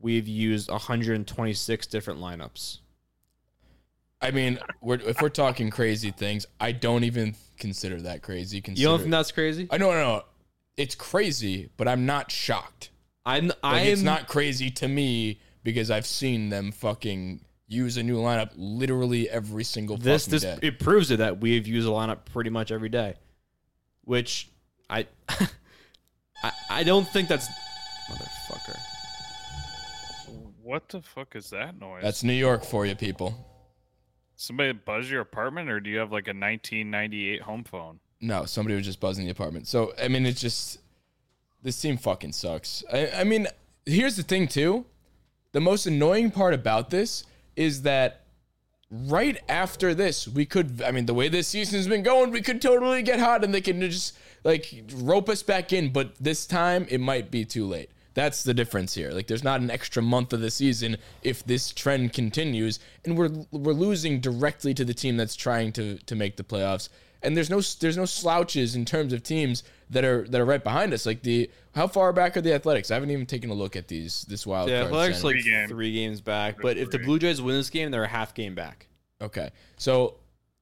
we've 0.02 0.28
used 0.28 0.69
126 0.69 1.88
different 1.88 2.19
lineups. 2.19 2.80
I 4.22 4.31
mean, 4.31 4.60
we're, 4.81 4.96
if 4.96 5.22
we're 5.22 5.30
talking 5.30 5.69
crazy 5.69 6.12
things, 6.12 6.46
I 6.60 6.74
don't 6.74 7.06
even 7.06 7.36
consider 7.58 8.02
that 8.02 8.24
crazy. 8.24 8.58
You 8.58 8.88
don't 8.88 9.00
think 9.00 9.12
that's 9.12 9.31
crazy? 9.31 9.69
I 9.72 9.78
know, 9.78 9.90
no, 9.92 10.02
no, 10.02 10.24
it's 10.75 10.96
crazy, 10.96 11.69
but 11.78 11.88
I'm 11.88 12.06
not 12.06 12.30
shocked. 12.30 12.90
I'm. 13.25 13.48
Like, 13.48 13.58
I'm 13.63 13.88
it's 13.88 14.02
not 14.02 14.28
crazy 14.28 14.69
to 14.69 14.90
me 14.90 15.40
because 15.63 15.90
I've 15.90 16.06
seen 16.06 16.50
them 16.50 16.74
fucking 16.74 17.40
use 17.69 17.96
a 17.96 18.04
new 18.04 18.18
lineup 18.18 18.50
literally 18.58 19.30
every 19.30 19.63
single 19.63 19.96
this 19.96 20.25
this 20.25 20.42
day. 20.42 20.60
it 20.62 20.78
proves 20.78 21.10
it 21.10 21.18
that 21.18 21.40
we've 21.40 21.66
used 21.66 21.88
a 21.88 21.92
lineup 21.92 22.25
pretty 22.25 22.50
much 22.50 22.69
every 22.69 22.90
day, 22.90 23.16
which 24.04 24.50
I 24.90 25.08
I, 26.43 26.51
I 26.69 26.83
don't 26.83 27.07
think 27.07 27.27
that's 27.27 27.47
motherfucker. 28.09 28.77
What 30.63 30.89
the 30.89 31.01
fuck 31.01 31.35
is 31.35 31.49
that 31.49 31.79
noise? 31.79 32.03
That's 32.03 32.23
New 32.23 32.33
York 32.33 32.63
for 32.63 32.85
you, 32.85 32.95
people. 32.95 33.35
somebody 34.35 34.71
buzz 34.73 35.09
your 35.09 35.21
apartment, 35.21 35.69
or 35.69 35.79
do 35.79 35.89
you 35.89 35.97
have 35.99 36.11
like 36.11 36.27
a 36.27 36.31
1998 36.31 37.41
home 37.41 37.63
phone? 37.63 37.99
No, 38.21 38.45
somebody 38.45 38.75
was 38.75 38.85
just 38.85 38.99
buzzing 38.99 39.25
the 39.25 39.31
apartment. 39.31 39.67
So 39.67 39.93
I 40.01 40.07
mean, 40.07 40.25
it's 40.25 40.41
just 40.41 40.79
this 41.63 41.79
team 41.81 41.97
fucking 41.97 42.31
sucks. 42.33 42.83
I, 42.91 43.09
I 43.17 43.23
mean, 43.23 43.47
here's 43.85 44.15
the 44.15 44.23
thing 44.23 44.47
too. 44.47 44.85
The 45.51 45.61
most 45.61 45.85
annoying 45.85 46.31
part 46.31 46.53
about 46.53 46.89
this 46.91 47.25
is 47.55 47.81
that 47.81 48.21
right 48.89 49.41
after 49.49 49.93
this, 49.93 50.27
we 50.27 50.45
could. 50.45 50.81
I 50.83 50.91
mean, 50.91 51.05
the 51.07 51.13
way 51.13 51.27
this 51.27 51.47
season's 51.47 51.88
been 51.88 52.03
going, 52.03 52.31
we 52.31 52.41
could 52.41 52.61
totally 52.61 53.01
get 53.01 53.19
hot, 53.19 53.43
and 53.43 53.53
they 53.53 53.61
can 53.61 53.81
just 53.81 54.17
like 54.43 54.73
rope 54.95 55.29
us 55.29 55.43
back 55.43 55.73
in. 55.73 55.91
But 55.91 56.15
this 56.19 56.45
time, 56.45 56.88
it 56.89 56.99
might 56.99 57.31
be 57.31 57.45
too 57.45 57.65
late. 57.65 57.89
That's 58.13 58.43
the 58.43 58.53
difference 58.53 58.93
here. 58.93 59.11
Like, 59.11 59.27
there's 59.27 59.43
not 59.43 59.61
an 59.61 59.71
extra 59.71 60.01
month 60.03 60.33
of 60.33 60.41
the 60.41 60.51
season 60.51 60.97
if 61.23 61.45
this 61.45 61.71
trend 61.71 62.11
continues, 62.13 62.79
and 63.05 63.17
we're 63.17 63.29
we're 63.51 63.71
losing 63.73 64.19
directly 64.19 64.73
to 64.73 64.83
the 64.83 64.93
team 64.93 65.15
that's 65.17 65.35
trying 65.35 65.71
to 65.73 65.97
to 65.97 66.15
make 66.15 66.36
the 66.38 66.43
playoffs. 66.43 66.89
And 67.24 67.38
there's 67.38 67.50
no 67.51 67.62
there's 67.79 67.98
no 67.98 68.05
slouches 68.05 68.75
in 68.75 68.83
terms 68.83 69.13
of 69.13 69.21
teams 69.24 69.63
that 69.91 70.03
are 70.03 70.27
that 70.27 70.41
are 70.41 70.45
right 70.45 70.63
behind 70.63 70.91
us. 70.91 71.05
Like 71.05 71.21
the 71.21 71.50
how 71.75 71.88
far 71.88 72.12
back 72.12 72.36
are 72.36 72.41
the 72.41 72.53
Athletics? 72.53 72.89
I 72.91 72.95
haven't 72.95 73.12
even 73.12 73.27
taken 73.27 73.50
a 73.51 73.53
look 73.53 73.75
at 73.75 73.88
these 73.88 74.24
this 74.24 74.45
wild 74.45 74.69
Yeah, 74.69 74.79
card. 74.81 74.88
Athletics 74.88 75.19
standing. 75.19 75.38
like 75.38 75.43
Three 75.45 75.51
game. 75.53 75.67
three 75.69 75.93
games 75.93 76.19
back, 76.19 76.62
but 76.62 76.77
if 76.77 76.89
the. 76.89 76.98
Blue 77.00 77.19
Jays 77.19 77.39
win 77.41 77.55
this 77.55 77.69
game, 77.69 77.91
they're 77.91 78.03
a 78.03 78.07
half 78.07 78.33
game 78.33 78.55
back. 78.55 78.88
Okay. 79.21 79.51
So 79.77 80.15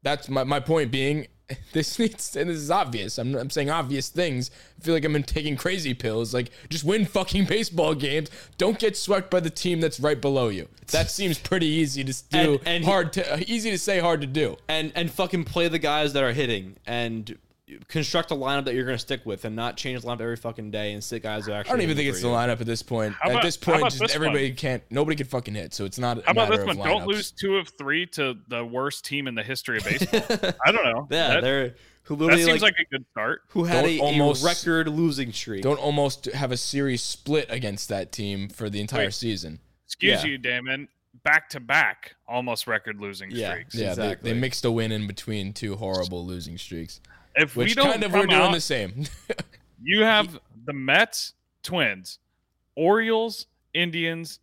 that's 0.04 0.28
my, 0.30 0.44
my 0.44 0.60
point 0.60 0.92
being 0.92 1.28
this 1.74 1.98
needs 2.00 2.36
and 2.36 2.50
this 2.50 2.58
is 2.58 2.72
obvious. 2.72 3.18
I'm, 3.18 3.36
I'm 3.36 3.50
saying 3.50 3.70
obvious 3.70 4.10
things. 4.10 4.52
I 4.80 4.84
feel 4.84 4.94
like 4.94 5.04
I'm 5.06 5.22
taking 5.24 5.56
crazy 5.58 5.94
pills. 5.94 6.34
Like 6.34 6.52
just 6.70 6.84
win 6.84 7.06
fucking 7.06 7.46
baseball 7.46 7.96
games. 7.96 8.30
Don't 8.58 8.80
get 8.80 8.96
swept 8.98 9.30
by 9.30 9.40
the 9.40 9.50
team 9.50 9.82
that's 9.82 10.00
right 10.00 10.20
below 10.20 10.50
you. 10.50 10.68
That 10.92 11.10
seems 11.12 11.38
pretty 11.40 11.68
easy 11.68 12.04
to 12.04 12.14
do. 12.30 12.38
And- 12.54 12.68
and 12.68 12.86
hard 12.86 13.14
to 13.14 13.34
uh, 13.34 13.40
easy 13.48 13.72
to 13.72 13.78
say, 13.78 14.00
hard 14.00 14.22
to 14.22 14.28
do. 14.28 14.58
And 14.68 14.92
and 14.96 15.12
fucking 15.12 15.46
play 15.46 15.68
the 15.68 15.80
guys 15.80 16.14
that 16.14 16.24
are 16.24 16.34
hitting 16.34 16.76
and 16.86 17.38
construct 17.88 18.32
a 18.32 18.36
lineup 18.36 18.66
that 18.66 18.74
you're 18.76 18.86
gonna 18.86 18.98
stick 18.98 19.26
with 19.26 19.46
and 19.46 19.56
not 19.56 19.78
change 19.78 20.02
the 20.02 20.08
lineup 20.08 20.22
every 20.22 20.36
fucking 20.36 20.72
day 20.72 20.94
and 20.94 21.04
sit 21.04 21.24
guys 21.24 21.46
that 21.46 21.54
are 21.54 21.60
I 21.60 21.64
don't 21.64 21.82
even 21.82 21.96
think 21.96 22.10
it's 22.10 22.22
for 22.22 22.28
the 22.28 22.34
lineup 22.34 22.60
at 22.62 22.66
this 22.66 22.82
point. 22.84 23.16
How 23.20 23.32
at 23.32 23.42
this 23.44 23.58
point, 23.58 23.84
just 23.84 24.00
this 24.00 24.16
everybody 24.16 24.50
one? 24.50 24.56
can't. 24.56 24.84
Nobody 24.90 25.16
can 25.16 25.28
fucking 25.28 25.56
hit. 25.56 25.74
So 25.74 25.86
it's 25.86 26.00
not. 26.00 26.20
A 26.20 26.24
How 26.26 26.32
about 26.32 26.50
this 26.50 26.60
of 26.60 26.68
one? 26.78 26.78
Don't 26.88 27.08
lose 27.08 27.32
two 27.32 27.58
of 27.58 27.70
three 27.78 28.06
to 28.08 28.38
the 28.48 28.66
worst 28.66 29.06
team 29.06 29.28
in 29.28 29.36
the 29.36 29.44
history 29.44 29.78
of 29.78 29.84
baseball. 29.86 30.22
I 30.66 30.72
don't 30.72 30.84
know. 30.86 31.08
Yeah, 31.12 31.28
that, 31.36 31.42
they're 31.44 31.76
who 32.04 32.16
that 32.16 32.24
literally 32.24 32.44
seems 32.44 32.62
like, 32.64 32.74
like, 32.78 32.88
a 32.88 32.92
good 32.92 33.06
start. 33.12 33.42
who 33.50 33.66
had 33.66 33.86
a, 33.86 34.00
almost- 34.00 34.44
a 34.44 34.48
record 34.48 34.88
losing 34.88 35.32
streak. 35.32 35.62
Don't 35.62 35.78
almost 35.80 36.26
have 36.26 36.52
a 36.52 36.58
series 36.58 37.04
split 37.04 37.46
against 37.50 37.88
that 37.90 38.12
team 38.12 38.50
for 38.50 38.70
the 38.70 38.82
entire 38.82 39.06
Wait. 39.06 39.14
season. 39.14 39.60
Excuse 39.86 40.24
Yeah. 40.24 40.30
you, 40.32 40.38
Damon. 40.40 40.88
Back 41.24 41.50
to 41.50 41.60
back, 41.60 42.16
almost 42.28 42.66
record 42.66 43.00
losing 43.02 43.30
Yeah. 43.30 43.52
streaks. 43.52 43.76
Yeah, 43.76 43.90
Exactly. 43.90 44.30
they, 44.32 44.34
they 44.34 44.40
mixed 44.40 44.64
a 44.66 44.72
win 44.72 44.92
in 44.92 45.06
between 45.06 45.54
two 45.54 45.76
horrible 45.76 46.26
losing 46.26 46.58
streaks, 46.58 47.02
If 47.42 47.56
we 47.56 47.66
which 47.66 47.76
don't 47.76 47.92
kind 47.92 48.04
of 48.04 48.14
we're 48.14 48.26
doing 48.26 48.42
out, 48.42 48.54
the 48.54 48.62
same. 48.62 49.06
you 49.82 50.04
have 50.04 50.40
the 50.66 50.74
Mets, 50.74 51.34
Twins, 51.64 52.20
Orioles, 52.76 53.48
Indians, 53.74 54.40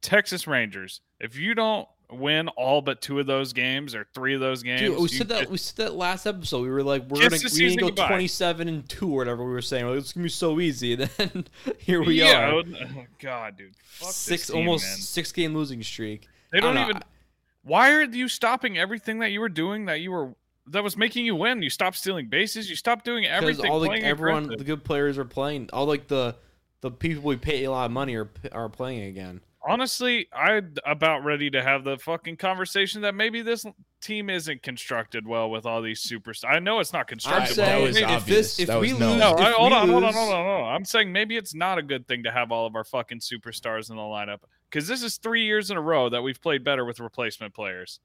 Texas 0.00 0.46
Rangers. 0.46 1.00
If 1.20 1.36
you 1.36 1.54
don't 1.54 1.88
win 2.10 2.48
all 2.48 2.80
but 2.80 3.02
two 3.02 3.18
of 3.20 3.26
those 3.26 3.52
games 3.52 3.94
or 3.94 4.06
three 4.14 4.34
of 4.34 4.40
those 4.40 4.62
games, 4.62 4.80
Dude, 4.80 4.98
we 4.98 5.08
said 5.08 5.28
that 5.28 5.40
just- 5.40 5.50
we 5.50 5.58
said 5.58 5.76
that 5.76 5.94
last 5.94 6.26
episode. 6.26 6.62
We 6.62 6.70
were 6.70 6.82
like, 6.82 7.02
we're 7.02 7.18
gonna 7.18 7.30
we 7.30 7.38
need 7.38 7.50
season 7.50 7.78
to 7.78 7.82
go 7.82 7.86
goodbye. 7.88 8.08
twenty 8.08 8.28
seven 8.28 8.68
and 8.68 8.88
two 8.88 9.12
or 9.12 9.16
whatever 9.18 9.44
we 9.44 9.52
were 9.52 9.62
saying. 9.62 9.86
Like, 9.86 9.98
it's 9.98 10.12
gonna 10.12 10.24
be 10.24 10.30
so 10.30 10.60
easy. 10.60 10.94
And 10.98 11.10
then 11.18 11.46
here 11.78 12.02
we 12.02 12.14
yeah, 12.14 12.50
are, 12.50 12.54
oh, 12.54 12.62
oh, 12.62 13.04
God, 13.20 13.56
dude, 13.56 13.74
Fuck 13.84 14.08
this 14.08 14.16
six 14.16 14.46
team, 14.46 14.56
almost 14.56 14.84
man. 14.84 14.96
six 14.98 15.32
game 15.32 15.54
losing 15.54 15.82
streak. 15.82 16.28
They 16.52 16.60
don't 16.60 16.74
don't 16.74 16.88
even. 16.90 17.02
Why 17.62 17.92
are 17.92 18.04
you 18.04 18.28
stopping 18.28 18.78
everything 18.78 19.18
that 19.18 19.30
you 19.30 19.40
were 19.40 19.48
doing 19.48 19.86
that 19.86 20.00
you 20.00 20.10
were 20.12 20.34
that 20.70 20.82
was 20.84 20.96
making 20.96 21.24
you 21.26 21.34
win? 21.36 21.62
You 21.62 21.70
stopped 21.70 21.96
stealing 21.96 22.28
bases. 22.28 22.68
You 22.70 22.76
stopped 22.76 23.04
doing 23.04 23.24
everything. 23.26 23.62
Because 23.62 23.70
all 23.70 23.80
like 23.80 24.02
everyone, 24.02 24.44
aggressive. 24.44 24.58
the 24.58 24.64
good 24.64 24.84
players 24.84 25.18
are 25.18 25.24
playing. 25.24 25.70
All 25.72 25.86
like 25.86 26.08
the 26.08 26.36
the 26.80 26.90
people 26.90 27.22
we 27.24 27.36
pay 27.36 27.64
a 27.64 27.70
lot 27.70 27.86
of 27.86 27.90
money 27.92 28.14
are 28.16 28.30
are 28.52 28.68
playing 28.68 29.04
again. 29.04 29.40
Honestly, 29.66 30.28
I'm 30.32 30.74
about 30.86 31.24
ready 31.24 31.50
to 31.50 31.62
have 31.62 31.82
the 31.84 31.98
fucking 31.98 32.36
conversation 32.36 33.02
that 33.02 33.14
maybe 33.14 33.42
this 33.42 33.66
team 34.00 34.30
isn't 34.30 34.62
constructed 34.62 35.26
well 35.26 35.50
with 35.50 35.66
all 35.66 35.82
these 35.82 36.00
superstars. 36.00 36.48
I 36.48 36.58
know 36.60 36.78
it's 36.78 36.92
not 36.92 37.00
I'm 37.00 37.06
constructed. 37.06 37.56
that 37.56 37.66
saying 37.66 37.84
was 37.84 37.96
if 37.96 38.06
obvious. 38.08 38.26
this 38.56 38.60
if 38.60 38.66
That 38.68 38.80
we 38.80 38.92
was 38.92 39.00
lose, 39.00 39.00
known. 39.00 39.18
No, 39.18 39.34
if 39.34 39.40
I, 39.40 39.50
hold 39.50 39.72
we 39.72 39.76
on, 39.76 39.88
hold 39.88 40.04
on, 40.04 40.06
lose- 40.10 40.14
hold 40.14 40.32
on, 40.34 40.44
hold 40.46 40.60
on. 40.68 40.74
I'm 40.74 40.84
saying 40.84 41.12
maybe 41.12 41.36
it's 41.36 41.54
not 41.54 41.76
a 41.76 41.82
good 41.82 42.06
thing 42.06 42.22
to 42.22 42.30
have 42.30 42.52
all 42.52 42.66
of 42.66 42.76
our 42.76 42.84
fucking 42.84 43.18
superstars 43.18 43.90
in 43.90 43.96
the 43.96 44.02
lineup 44.02 44.38
because 44.70 44.86
this 44.86 45.02
is 45.02 45.16
three 45.16 45.44
years 45.44 45.70
in 45.70 45.76
a 45.76 45.80
row 45.82 46.08
that 46.08 46.22
we've 46.22 46.40
played 46.40 46.62
better 46.62 46.84
with 46.84 47.00
replacement 47.00 47.52
players. 47.52 47.98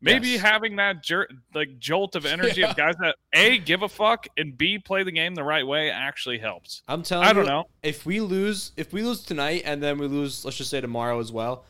Maybe 0.00 0.28
Yes. 0.30 0.42
having 0.42 0.76
that 0.76 1.02
jer- 1.02 1.28
like 1.54 1.78
jolt 1.78 2.14
of 2.16 2.26
energy 2.26 2.60
Yeah. 2.60 2.70
of 2.70 2.76
guys 2.76 2.94
that 3.00 3.16
a 3.32 3.58
give 3.58 3.82
a 3.82 3.88
fuck 3.88 4.26
and 4.36 4.56
b 4.56 4.78
play 4.78 5.02
the 5.02 5.10
game 5.12 5.34
the 5.34 5.42
right 5.42 5.66
way 5.66 5.90
actually 5.90 6.38
helps. 6.38 6.82
I'm 6.86 7.02
telling 7.02 7.26
I 7.26 7.32
don't 7.32 7.44
you, 7.44 7.50
know. 7.50 7.64
if 7.82 8.04
we 8.04 8.20
lose, 8.20 8.72
if 8.76 8.92
we 8.92 9.02
lose 9.02 9.22
tonight 9.22 9.62
and 9.64 9.82
then 9.82 9.98
we 9.98 10.06
lose, 10.06 10.44
let's 10.44 10.56
just 10.58 10.68
say 10.70 10.80
tomorrow 10.80 11.18
as 11.18 11.32
well. 11.32 11.64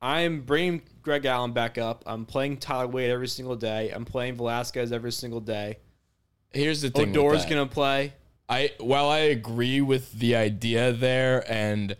I'm 0.00 0.42
bringing 0.42 0.82
Greg 1.02 1.24
Allen 1.26 1.52
back 1.52 1.76
up. 1.78 2.02
I'm 2.06 2.24
playing 2.24 2.58
Tyler 2.58 2.86
Wade 2.88 3.10
every 3.10 3.28
single 3.28 3.56
day. 3.56 3.90
I'm 3.90 4.04
playing 4.04 4.36
Velazquez 4.36 4.92
every 4.92 5.12
single 5.12 5.40
day. 5.40 5.78
Here's 6.52 6.82
the 6.82 6.90
thing. 6.90 7.10
with 7.12 7.18
Odor's 7.18 7.46
gonna 7.46 7.66
play. 7.66 8.12
I 8.48 8.72
while 8.78 9.08
I 9.08 9.18
agree 9.18 9.80
with 9.80 10.12
the 10.12 10.36
idea 10.36 10.92
there, 10.92 11.44
and 11.50 11.96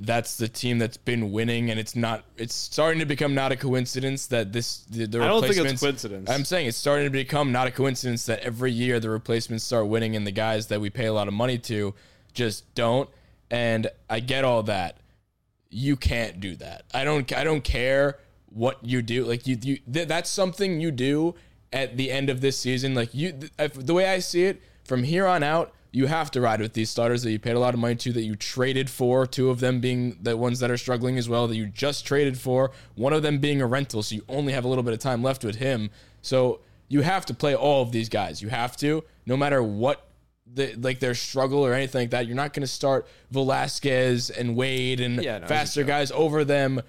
that's 0.00 0.36
the 0.36 0.48
team 0.48 0.78
that's 0.78 0.96
been 0.96 1.32
winning, 1.32 1.70
and 1.70 1.80
it's 1.80 1.96
not. 1.96 2.24
It's 2.36 2.54
starting 2.54 3.00
to 3.00 3.06
become 3.06 3.34
not 3.34 3.52
a 3.52 3.56
coincidence 3.56 4.26
that 4.28 4.52
this 4.52 4.78
the, 4.90 5.06
the 5.06 5.22
I 5.22 5.28
don't 5.28 5.42
think 5.42 5.56
it's 5.56 5.80
coincidence. 5.80 6.30
I'm 6.30 6.44
saying 6.44 6.66
it's 6.66 6.76
starting 6.76 7.06
to 7.06 7.10
become 7.10 7.52
not 7.52 7.66
a 7.66 7.70
coincidence 7.70 8.26
that 8.26 8.40
every 8.40 8.70
year 8.70 9.00
the 9.00 9.10
replacements 9.10 9.64
start 9.64 9.88
winning, 9.88 10.14
and 10.14 10.26
the 10.26 10.32
guys 10.32 10.68
that 10.68 10.80
we 10.80 10.90
pay 10.90 11.06
a 11.06 11.12
lot 11.12 11.28
of 11.28 11.34
money 11.34 11.58
to 11.58 11.94
just 12.32 12.72
don't. 12.74 13.08
And 13.50 13.90
I 14.08 14.20
get 14.20 14.44
all 14.44 14.62
that. 14.64 14.98
You 15.70 15.96
can't 15.96 16.40
do 16.40 16.54
that. 16.56 16.84
I 16.94 17.04
don't. 17.04 17.30
I 17.32 17.44
don't 17.44 17.64
care 17.64 18.18
what 18.46 18.78
you 18.84 19.02
do. 19.02 19.24
Like 19.24 19.46
you, 19.46 19.58
you. 19.60 19.78
Th- 19.92 20.06
that's 20.06 20.30
something 20.30 20.80
you 20.80 20.90
do 20.90 21.34
at 21.72 21.96
the 21.96 22.10
end 22.10 22.30
of 22.30 22.40
this 22.40 22.58
season. 22.58 22.94
Like 22.94 23.14
you, 23.14 23.32
th- 23.32 23.52
if, 23.58 23.74
the 23.74 23.94
way 23.94 24.08
I 24.08 24.20
see 24.20 24.44
it, 24.44 24.62
from 24.84 25.02
here 25.02 25.26
on 25.26 25.42
out, 25.42 25.72
you 25.90 26.06
have 26.06 26.30
to 26.32 26.40
ride 26.40 26.60
with 26.60 26.74
these 26.74 26.90
starters 26.90 27.22
that 27.22 27.30
you 27.30 27.38
paid 27.38 27.56
a 27.56 27.58
lot 27.58 27.74
of 27.74 27.80
money 27.80 27.96
to, 27.96 28.12
that 28.12 28.22
you 28.22 28.36
traded 28.36 28.90
for. 28.90 29.26
Two 29.26 29.50
of 29.50 29.60
them 29.60 29.80
being 29.80 30.18
the 30.20 30.36
ones 30.36 30.60
that 30.60 30.70
are 30.70 30.76
struggling 30.76 31.16
as 31.16 31.28
well, 31.28 31.46
that 31.46 31.56
you 31.56 31.66
just 31.66 32.06
traded 32.06 32.38
for. 32.38 32.70
One 32.94 33.12
of 33.12 33.22
them 33.22 33.38
being 33.38 33.62
a 33.62 33.66
rental, 33.66 34.02
so 34.02 34.14
you 34.14 34.22
only 34.28 34.52
have 34.52 34.64
a 34.64 34.68
little 34.68 34.84
bit 34.84 34.92
of 34.92 34.98
time 34.98 35.22
left 35.22 35.44
with 35.44 35.56
him. 35.56 35.90
So 36.20 36.60
you 36.88 37.02
have 37.02 37.24
to 37.26 37.34
play 37.34 37.54
all 37.54 37.82
of 37.82 37.92
these 37.92 38.08
guys. 38.08 38.42
You 38.42 38.48
have 38.48 38.76
to, 38.78 39.04
no 39.26 39.36
matter 39.36 39.62
what 39.62 40.08
the, 40.54 40.74
like 40.74 41.00
their 41.00 41.14
struggle 41.14 41.64
or 41.64 41.72
anything 41.72 42.02
like 42.02 42.10
that. 42.10 42.26
You're 42.26 42.36
not 42.36 42.52
going 42.52 42.62
to 42.62 42.66
start 42.66 43.06
Velazquez 43.30 44.30
and 44.30 44.56
Wade 44.56 45.00
and 45.00 45.22
Yeah, 45.22 45.38
no, 45.38 45.46
faster 45.46 45.84
guys 45.84 46.10
over 46.10 46.44
them 46.44 46.80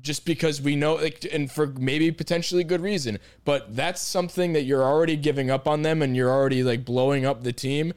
just 0.00 0.24
because 0.24 0.60
we 0.60 0.76
know, 0.76 0.96
like, 0.96 1.26
and 1.32 1.50
for 1.50 1.66
maybe 1.66 2.10
potentially 2.10 2.62
good 2.62 2.80
reason. 2.80 3.18
But 3.44 3.74
that's 3.74 4.02
something 4.02 4.52
that 4.52 4.62
you're 4.62 4.82
already 4.82 5.16
giving 5.16 5.50
up 5.50 5.66
on 5.66 5.82
them, 5.82 6.02
and 6.02 6.14
you're 6.14 6.30
already 6.30 6.62
like 6.62 6.84
blowing 6.84 7.24
up 7.24 7.42
the 7.42 7.52
team. 7.52 7.94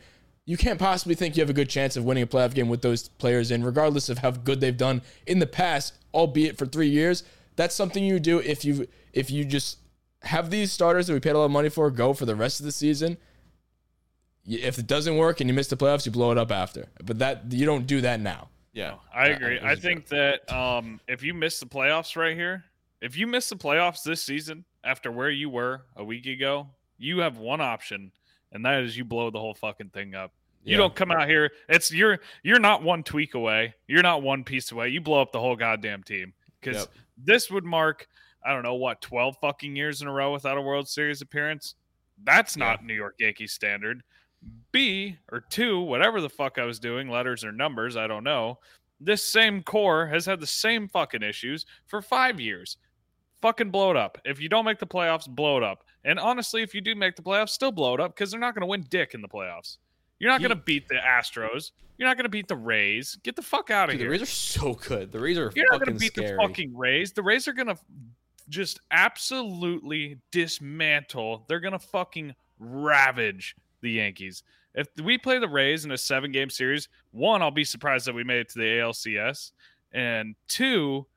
You 0.47 0.55
can't 0.55 0.79
possibly 0.79 1.13
think 1.13 1.35
you 1.35 1.41
have 1.41 1.49
a 1.49 1.53
good 1.53 1.69
chance 1.69 1.97
of 1.97 2.05
winning 2.05 2.23
a 2.23 2.27
playoff 2.27 2.53
game 2.53 2.69
with 2.69 2.81
those 2.81 3.09
players 3.09 3.51
in, 3.51 3.65
regardless 3.65 4.07
of 4.07 4.19
how 4.19 4.31
good 4.31 4.61
they've 4.61 4.77
done 4.77 5.01
in 5.25 5.39
the 5.39 5.45
past, 5.45 5.95
albeit 6.13 6.57
for 6.57 6.65
three 6.65 6.87
years. 6.87 7.25
That's 7.57 7.75
something 7.75 8.01
you 8.01 8.17
do 8.17 8.39
if 8.39 8.63
you 8.63 8.87
if 9.11 9.29
you 9.29 9.43
just 9.43 9.79
have 10.21 10.49
these 10.49 10.71
starters 10.71 11.07
that 11.07 11.13
we 11.13 11.19
paid 11.19 11.35
a 11.35 11.37
lot 11.37 11.45
of 11.45 11.51
money 11.51 11.67
for 11.67 11.91
go 11.91 12.13
for 12.13 12.25
the 12.25 12.35
rest 12.35 12.61
of 12.61 12.65
the 12.65 12.71
season. 12.71 13.17
If 14.45 14.79
it 14.79 14.87
doesn't 14.87 15.17
work 15.17 15.41
and 15.41 15.49
you 15.49 15.53
miss 15.53 15.67
the 15.67 15.75
playoffs, 15.75 16.05
you 16.05 16.13
blow 16.13 16.31
it 16.31 16.37
up 16.37 16.49
after. 16.49 16.87
But 17.03 17.19
that 17.19 17.51
you 17.51 17.65
don't 17.65 17.85
do 17.85 17.99
that 18.01 18.21
now. 18.21 18.47
yeah, 18.71 18.93
I 19.13 19.27
agree. 19.27 19.55
this 19.55 19.63
I 19.65 19.73
is 19.73 19.79
think 19.81 20.07
that 20.07 20.49
um, 20.49 21.01
if 21.09 21.23
you 21.23 21.33
miss 21.33 21.59
the 21.59 21.65
playoffs 21.65 22.15
right 22.15 22.37
here, 22.37 22.63
if 23.01 23.17
you 23.17 23.27
miss 23.27 23.49
the 23.49 23.57
playoffs 23.57 24.01
this 24.03 24.23
season 24.23 24.63
after 24.81 25.11
where 25.11 25.29
you 25.29 25.49
were 25.49 25.81
a 25.97 26.05
week 26.05 26.25
ago, 26.25 26.67
you 26.97 27.19
have 27.19 27.37
one 27.37 27.59
option, 27.59 28.13
and 28.53 28.65
that 28.65 28.81
is 28.83 28.97
you 28.97 29.03
blow 29.03 29.29
the 29.29 29.39
whole 29.39 29.53
fucking 29.53 29.89
thing 29.89 30.15
up. 30.15 30.31
You 30.67 30.73
Yeah. 30.73 30.77
don't 30.79 30.95
come 30.95 31.11
out 31.11 31.27
here. 31.29 31.51
It's 31.69 31.91
you're 31.91 32.19
you're 32.43 32.59
not 32.59 32.83
one 32.83 33.03
tweak 33.03 33.33
away. 33.35 33.73
You're 33.87 34.03
not 34.03 34.21
one 34.21 34.43
piece 34.43 34.71
away. 34.71 34.89
You 34.89 34.99
blow 35.01 35.21
up 35.21 35.31
the 35.31 35.39
whole 35.39 35.55
goddamn 35.55 36.03
team 36.03 36.33
because 36.59 36.77
Yep. 36.81 36.87
this 37.17 37.49
would 37.49 37.63
mark 37.63 38.07
I 38.45 38.53
don't 38.53 38.63
know 38.63 38.75
what 38.75 39.01
twelve 39.01 39.37
fucking 39.41 39.75
years 39.75 40.01
in 40.01 40.07
a 40.07 40.11
row 40.11 40.31
without 40.33 40.57
a 40.57 40.61
World 40.61 40.87
Series 40.87 41.21
appearance. 41.21 41.75
That's 42.23 42.57
not 42.57 42.83
New 42.83 42.93
York 42.93 43.15
Yankees 43.19 43.53
standard. 43.53 44.03
B 44.71 45.17
or 45.31 45.41
two, 45.41 45.79
whatever 45.81 46.21
the 46.21 46.29
fuck 46.29 46.57
I 46.59 46.65
was 46.65 46.79
doing, 46.79 47.09
letters 47.09 47.43
or 47.43 47.51
numbers, 47.51 47.95
I 47.97 48.07
don't 48.07 48.23
know. 48.23 48.59
This 48.99 49.23
same 49.23 49.63
core 49.63 50.07
has 50.07 50.25
had 50.25 50.39
the 50.39 50.47
same 50.47 50.87
fucking 50.87 51.23
issues 51.23 51.65
for 51.87 52.01
five 52.01 52.39
years. 52.39 52.77
Fucking 53.41 53.69
blow 53.71 53.91
it 53.91 53.97
up. 53.97 54.17
If 54.25 54.39
you 54.39 54.49
don't 54.49 54.65
make 54.65 54.79
the 54.79 54.87
playoffs, 54.87 55.29
blow 55.29 55.57
it 55.57 55.63
up. 55.63 55.83
And 56.05 56.19
honestly, 56.19 56.61
if 56.63 56.73
you 56.73 56.81
do 56.81 56.95
make 56.95 57.15
the 57.15 57.21
playoffs, 57.21 57.49
still 57.49 57.71
blow 57.71 57.93
it 57.93 57.99
up 57.99 58.15
because 58.15 58.31
they're 58.31 58.39
not 58.39 58.53
going 58.55 58.61
to 58.61 58.67
win 58.67 58.85
dick 58.89 59.13
in 59.13 59.21
the 59.21 59.27
playoffs. 59.27 59.77
You're 60.19 60.31
not 60.31 60.41
You- 60.41 60.47
going 60.47 60.57
to 60.57 60.63
beat 60.63 60.87
the 60.87 60.95
Astros. 60.95 61.71
You're 61.97 62.07
not 62.07 62.15
going 62.17 62.25
to 62.25 62.29
beat 62.29 62.47
the 62.47 62.55
Rays. 62.55 63.17
Get 63.23 63.35
the 63.35 63.41
fuck 63.41 63.71
out 63.71 63.89
of 63.89 63.93
Dude, 63.97 64.05
the. 64.05 64.09
Rays 64.11 64.21
are 64.21 64.25
so 64.27 64.73
good. 64.75 65.11
The 65.11 65.19
Rays 65.19 65.37
are 65.37 65.49
fucking 65.49 65.51
scary. 65.51 65.65
You're 65.65 65.71
not 65.79 65.85
going 65.85 65.95
to 65.95 65.99
beat 65.99 66.13
scary. 66.13 66.31
the 66.31 66.37
fucking 66.47 66.77
Rays. 66.77 67.11
The 67.13 67.23
Rays 67.23 67.47
are 67.47 67.53
going 67.53 67.67
to 67.67 67.77
just 68.49 68.79
absolutely 68.91 70.17
dismantle. 70.31 71.45
They're 71.47 71.59
going 71.59 71.73
to 71.73 71.79
fucking 71.79 72.35
ravage 72.59 73.55
the 73.81 73.91
Yankees. 73.91 74.43
If 74.75 74.87
we 75.03 75.17
play 75.17 75.39
the 75.39 75.47
Rays 75.49 75.85
in 75.85 75.91
a 75.91 75.97
seven 75.97 76.31
game 76.31 76.49
series, 76.51 76.87
one, 77.11 77.41
I'll 77.41 77.49
be 77.51 77.63
surprised 77.63 78.05
that 78.05 78.13
we 78.13 78.23
made 78.23 78.39
it 78.41 78.49
to 78.49 78.59
the 78.59 78.65
ALCS. 78.65 79.51
And 79.91 80.35
two, 80.47 81.07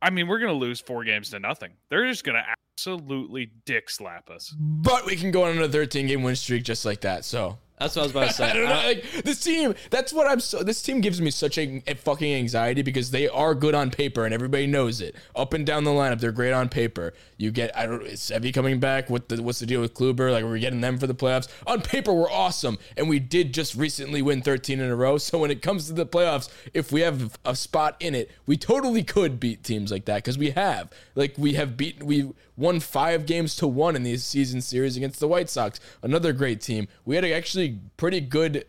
I 0.00 0.10
mean, 0.10 0.28
we're 0.28 0.38
going 0.38 0.52
to 0.52 0.58
lose 0.58 0.80
four 0.80 1.02
games 1.02 1.30
to 1.30 1.40
nothing. 1.40 1.72
They're 1.88 2.06
just 2.06 2.22
going 2.22 2.36
to 2.36 2.44
absolutely 2.78 3.50
dick 3.64 3.90
slap 3.90 4.30
us. 4.30 4.54
But 4.56 5.04
we 5.04 5.16
can 5.16 5.32
go 5.32 5.44
on 5.44 5.58
a 5.58 5.68
13 5.68 6.06
game 6.06 6.22
win 6.22 6.36
streak 6.36 6.62
just 6.62 6.84
like 6.84 7.00
that. 7.00 7.24
So 7.24 7.58
That's 7.78 7.94
what 7.94 8.02
I 8.02 8.04
was 8.04 8.10
about 8.12 8.26
to 8.28 8.32
say. 8.32 8.44
I 8.50 8.52
don't 8.54 8.64
know. 8.64 8.72
I- 8.72 8.86
Like 8.86 9.04
this 9.24 9.40
team, 9.40 9.74
that's 9.90 10.12
what 10.12 10.26
I'm. 10.26 10.40
So, 10.40 10.62
this 10.62 10.80
team 10.82 11.00
gives 11.00 11.20
me 11.20 11.30
such 11.30 11.58
a, 11.58 11.82
a 11.86 11.94
fucking 11.94 12.32
anxiety 12.34 12.82
because 12.82 13.10
they 13.10 13.28
are 13.28 13.54
good 13.54 13.74
on 13.74 13.90
paper 13.90 14.24
and 14.24 14.32
everybody 14.32 14.66
knows 14.66 15.00
it. 15.00 15.14
Up 15.34 15.52
and 15.52 15.66
down 15.66 15.84
the 15.84 15.90
lineup, 15.90 16.20
they're 16.20 16.32
great 16.32 16.52
on 16.52 16.68
paper. 16.68 17.12
You 17.36 17.50
get, 17.50 17.76
I 17.76 17.84
don't. 17.86 18.02
Is 18.02 18.20
Sevy 18.20 18.54
coming 18.54 18.80
back? 18.80 19.10
What 19.10 19.28
the? 19.28 19.42
What's 19.42 19.58
the 19.58 19.66
deal 19.66 19.80
with 19.82 19.92
Kluber? 19.92 20.32
Like, 20.32 20.44
we're 20.44 20.58
getting 20.58 20.80
them 20.80 20.96
for 20.98 21.06
the 21.06 21.14
playoffs. 21.14 21.48
On 21.66 21.82
paper, 21.82 22.14
we're 22.14 22.30
awesome, 22.30 22.78
and 22.96 23.08
we 23.10 23.18
did 23.18 23.52
just 23.52 23.74
recently 23.74 24.22
win 24.22 24.40
13 24.40 24.80
in 24.80 24.88
a 24.90 24.96
row. 24.96 25.18
So 25.18 25.38
when 25.38 25.50
it 25.50 25.60
comes 25.60 25.86
to 25.88 25.92
the 25.92 26.06
playoffs, 26.06 26.48
if 26.72 26.92
we 26.92 27.02
have 27.02 27.38
a 27.44 27.54
spot 27.54 27.96
in 28.00 28.14
it, 28.14 28.30
we 28.46 28.56
totally 28.56 29.02
could 29.04 29.38
beat 29.38 29.62
teams 29.64 29.92
like 29.92 30.06
that 30.06 30.16
because 30.16 30.38
we 30.38 30.50
have. 30.52 30.90
Like, 31.14 31.34
we 31.36 31.54
have 31.54 31.76
beaten. 31.76 32.06
We 32.06 32.32
won 32.56 32.80
five 32.80 33.26
games 33.26 33.54
to 33.56 33.66
one 33.66 33.96
in 33.96 34.02
these 34.02 34.24
season 34.24 34.60
series 34.60 34.96
against 34.96 35.20
the 35.20 35.28
White 35.28 35.50
Sox, 35.50 35.78
another 36.02 36.32
great 36.32 36.60
team. 36.60 36.88
We 37.04 37.16
had 37.16 37.24
actually 37.24 37.80
pretty 37.96 38.20
good 38.20 38.64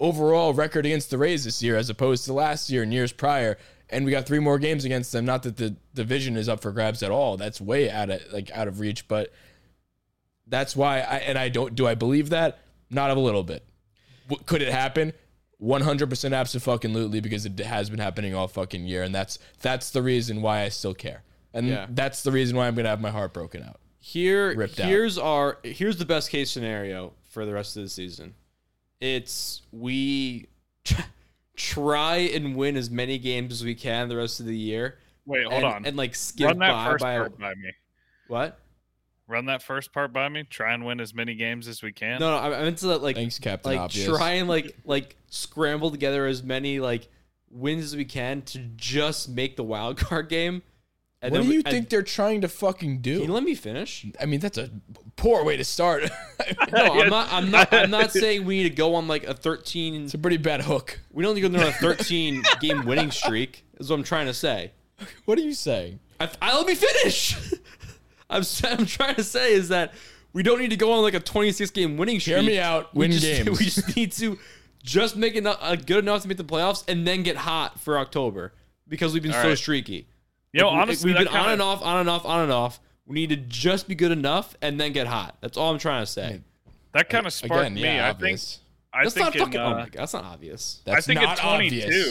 overall 0.00 0.52
record 0.52 0.84
against 0.84 1.10
the 1.10 1.18
Rays 1.18 1.44
this 1.44 1.62
year 1.62 1.76
as 1.76 1.88
opposed 1.88 2.24
to 2.26 2.32
last 2.32 2.68
year 2.70 2.82
and 2.82 2.92
years 2.92 3.12
prior. 3.12 3.56
And 3.88 4.04
we 4.04 4.10
got 4.10 4.26
three 4.26 4.38
more 4.38 4.58
games 4.58 4.84
against 4.84 5.12
them. 5.12 5.24
Not 5.24 5.44
that 5.44 5.56
the 5.56 5.76
division 5.94 6.36
is 6.36 6.48
up 6.48 6.60
for 6.60 6.72
grabs 6.72 7.02
at 7.02 7.10
all. 7.10 7.36
That's 7.36 7.60
way 7.60 7.90
out 7.90 8.10
of 8.10 8.20
like 8.32 8.50
out 8.50 8.66
of 8.66 8.80
reach. 8.80 9.06
But 9.06 9.32
that's 10.46 10.74
why 10.74 11.00
I 11.00 11.16
and 11.18 11.38
I 11.38 11.48
don't 11.48 11.74
do 11.74 11.86
I 11.86 11.94
believe 11.94 12.30
that? 12.30 12.58
Not 12.90 13.10
a 13.10 13.20
little 13.20 13.42
bit. 13.44 13.64
Could 14.46 14.62
it 14.62 14.72
happen? 14.72 15.12
100% 15.62 16.36
absolutely 16.36 17.20
because 17.20 17.46
it 17.46 17.60
has 17.60 17.88
been 17.88 18.00
happening 18.00 18.34
all 18.34 18.48
fucking 18.48 18.84
year 18.84 19.04
and 19.04 19.14
that's 19.14 19.38
that's 19.60 19.90
the 19.90 20.02
reason 20.02 20.42
why 20.42 20.62
I 20.62 20.70
still 20.70 20.94
care. 20.94 21.22
And 21.54 21.66
Yeah. 21.68 21.86
that's 21.90 22.22
the 22.22 22.32
reason 22.32 22.56
why 22.56 22.66
I'm 22.66 22.74
going 22.74 22.84
to 22.84 22.90
have 22.90 23.00
my 23.00 23.10
heart 23.10 23.32
broken 23.32 23.62
out. 23.62 23.78
Here, 23.98 24.54
ripped 24.56 24.80
out. 24.80 24.88
here's 24.88 25.16
our 25.16 25.58
here's 25.62 25.96
the 25.96 26.04
best 26.04 26.30
case 26.30 26.50
scenario 26.50 27.12
for 27.30 27.46
the 27.46 27.52
rest 27.52 27.76
of 27.76 27.82
the 27.84 27.88
season. 27.88 28.34
It's 29.00 29.62
we 29.70 30.48
try 31.56 32.16
and 32.16 32.56
win 32.56 32.76
as 32.76 32.90
many 32.90 33.18
games 33.18 33.52
as 33.52 33.64
we 33.64 33.74
can 33.74 34.08
the 34.08 34.16
rest 34.16 34.40
of 34.40 34.46
the 34.46 34.56
year. 34.56 34.98
Wait, 35.24 35.42
hold 35.44 35.54
and, 35.54 35.64
on. 35.64 35.86
and 35.86 35.96
like 35.96 36.14
skip 36.14 36.48
Run 36.48 36.58
that 36.58 36.72
by 36.72 36.90
first 36.90 37.02
by 37.02 37.16
part 37.18 37.38
by 37.38 37.54
me. 37.54 37.70
what? 38.28 38.58
Run 39.28 39.46
that 39.46 39.62
first 39.62 39.92
part 39.92 40.12
by 40.12 40.28
me. 40.28 40.42
Try 40.44 40.74
and 40.74 40.84
win 40.84 41.00
as 41.00 41.14
many 41.14 41.34
games 41.34 41.68
as 41.68 41.80
we 41.82 41.92
can. 41.92 42.18
No, 42.20 42.30
no, 42.32 42.36
I 42.38 42.58
I 42.58 42.62
meant 42.62 42.78
to 42.78 42.96
like 42.96 43.14
Thanks 43.16 43.38
Captain 43.38 43.72
like 43.72 43.80
Obvious. 43.80 44.08
try 44.08 44.32
and 44.32 44.48
like 44.48 44.76
like 44.84 45.16
scramble 45.30 45.90
together 45.90 46.26
as 46.26 46.42
many 46.42 46.80
like 46.80 47.08
wins 47.50 47.84
as 47.84 47.96
we 47.96 48.04
can 48.04 48.42
to 48.42 48.58
just 48.76 49.28
make 49.28 49.56
the 49.56 49.62
wild 49.64 49.96
card 49.96 50.28
game. 50.28 50.62
And 51.22 51.30
what 51.32 51.38
then 51.38 51.46
do 51.48 51.52
you 51.54 51.62
and- 51.64 51.72
think 51.72 51.88
they're 51.88 52.02
trying 52.02 52.40
to 52.40 52.48
fucking 52.48 53.00
Can 53.02 53.12
you 53.12 53.26
do? 53.26 53.32
let 53.32 53.44
me 53.44 53.54
finish? 53.54 54.04
I 54.20 54.26
mean, 54.26 54.40
that's 54.40 54.58
a 54.58 54.70
poor 55.16 55.44
way 55.44 55.56
to 55.56 55.64
start. 55.64 56.04
No, 56.72 56.82
I'm 57.00 57.08
not. 57.10 57.32
I'm 57.32 57.50
not. 57.50 57.72
I'm 57.72 57.90
not 57.90 58.10
saying 58.12 58.44
we 58.44 58.56
need 58.58 58.68
to 58.68 58.74
go 58.74 58.94
on 58.96 59.06
like 59.06 59.24
a 59.24 59.32
13. 59.34 60.04
it's 60.04 60.14
a 60.14 60.18
pretty 60.18 60.38
bad 60.38 60.62
hook. 60.62 60.98
We 61.12 61.22
don't 61.22 61.34
need 61.34 61.42
to 61.42 61.48
go 61.48 61.58
on 61.60 61.66
a 61.68 61.72
13 61.72 62.42
game 62.60 62.84
winning 62.84 63.10
streak. 63.10 63.64
Is 63.78 63.88
what 63.90 63.96
I'm 63.96 64.02
trying 64.04 64.26
to 64.26 64.34
say. 64.34 64.72
What 65.24 65.38
are 65.38 65.42
you 65.42 65.54
saying? 65.54 66.00
I, 66.18 66.28
I 66.40 66.56
let 66.56 66.66
me 66.66 66.74
finish. 66.74 67.36
I'm. 68.30 68.42
I'm 68.64 68.86
trying 68.86 69.14
to 69.14 69.22
say 69.24 69.52
is 69.52 69.68
that 69.68 69.92
we 70.32 70.42
don't 70.42 70.58
need 70.60 70.70
to 70.70 70.76
go 70.76 70.92
on 70.92 71.02
like 71.02 71.14
a 71.14 71.20
26 71.20 71.70
game 71.70 71.96
winning 71.96 72.18
streak. 72.18 72.36
Hear 72.38 72.44
me 72.44 72.58
out. 72.58 72.92
We 72.94 73.00
Win 73.00 73.12
just, 73.12 73.24
games. 73.44 73.58
We 73.58 73.64
just 73.66 73.96
need 73.96 74.12
to 74.12 74.38
just 74.82 75.16
make 75.16 75.36
it 75.36 75.46
uh, 75.46 75.76
good 75.76 75.98
enough 75.98 76.22
to 76.22 76.28
make 76.28 76.38
the 76.38 76.44
playoffs 76.44 76.84
and 76.88 77.06
then 77.06 77.22
get 77.22 77.36
hot 77.36 77.78
for 77.80 77.98
October 77.98 78.52
because 78.88 79.12
we've 79.14 79.22
been 79.22 79.32
All 79.32 79.42
so 79.42 79.48
right. 79.50 79.58
streaky. 79.58 80.08
You 80.52 80.60
know, 80.60 80.68
If 80.68 80.72
we- 80.72 80.76
if 80.76 80.82
honestly, 80.82 81.10
we've 81.10 81.18
been 81.18 81.28
on 81.28 81.34
kinda- 81.34 81.52
and 81.52 81.62
off, 81.62 81.82
on 81.82 82.00
and 82.00 82.08
off, 82.10 82.24
on 82.26 82.40
and 82.40 82.52
off. 82.52 82.80
We 83.06 83.14
need 83.14 83.30
to 83.30 83.36
just 83.36 83.88
be 83.88 83.94
good 83.94 84.12
enough 84.12 84.56
and 84.62 84.78
then 84.80 84.92
get 84.92 85.06
hot. 85.06 85.36
That's 85.40 85.56
all 85.56 85.72
I'm 85.72 85.78
trying 85.78 86.02
to 86.02 86.06
say. 86.06 86.40
That 86.92 87.08
kind 87.08 87.26
of 87.26 87.32
sparked 87.32 87.62
Again, 87.62 87.74
me. 87.74 87.82
yeah, 87.82 88.04
I 88.08 88.12
think. 88.12 88.16
obvious. 88.22 88.58
I 88.94 89.02
That's 89.04 89.14
think 89.14 89.24
not 89.24 89.34
in, 89.36 89.40
fucking. 89.44 89.60
uh, 89.60 89.64
oh 89.64 89.70
my 89.70 89.76
god, 89.84 89.92
that's 89.94 90.12
not 90.12 90.24
obvious. 90.24 90.82
That's 90.84 90.98
I 90.98 91.00
think 91.00 91.20
not 91.22 91.38
in 91.38 91.44
22. 91.44 91.76
obvious. 91.86 92.06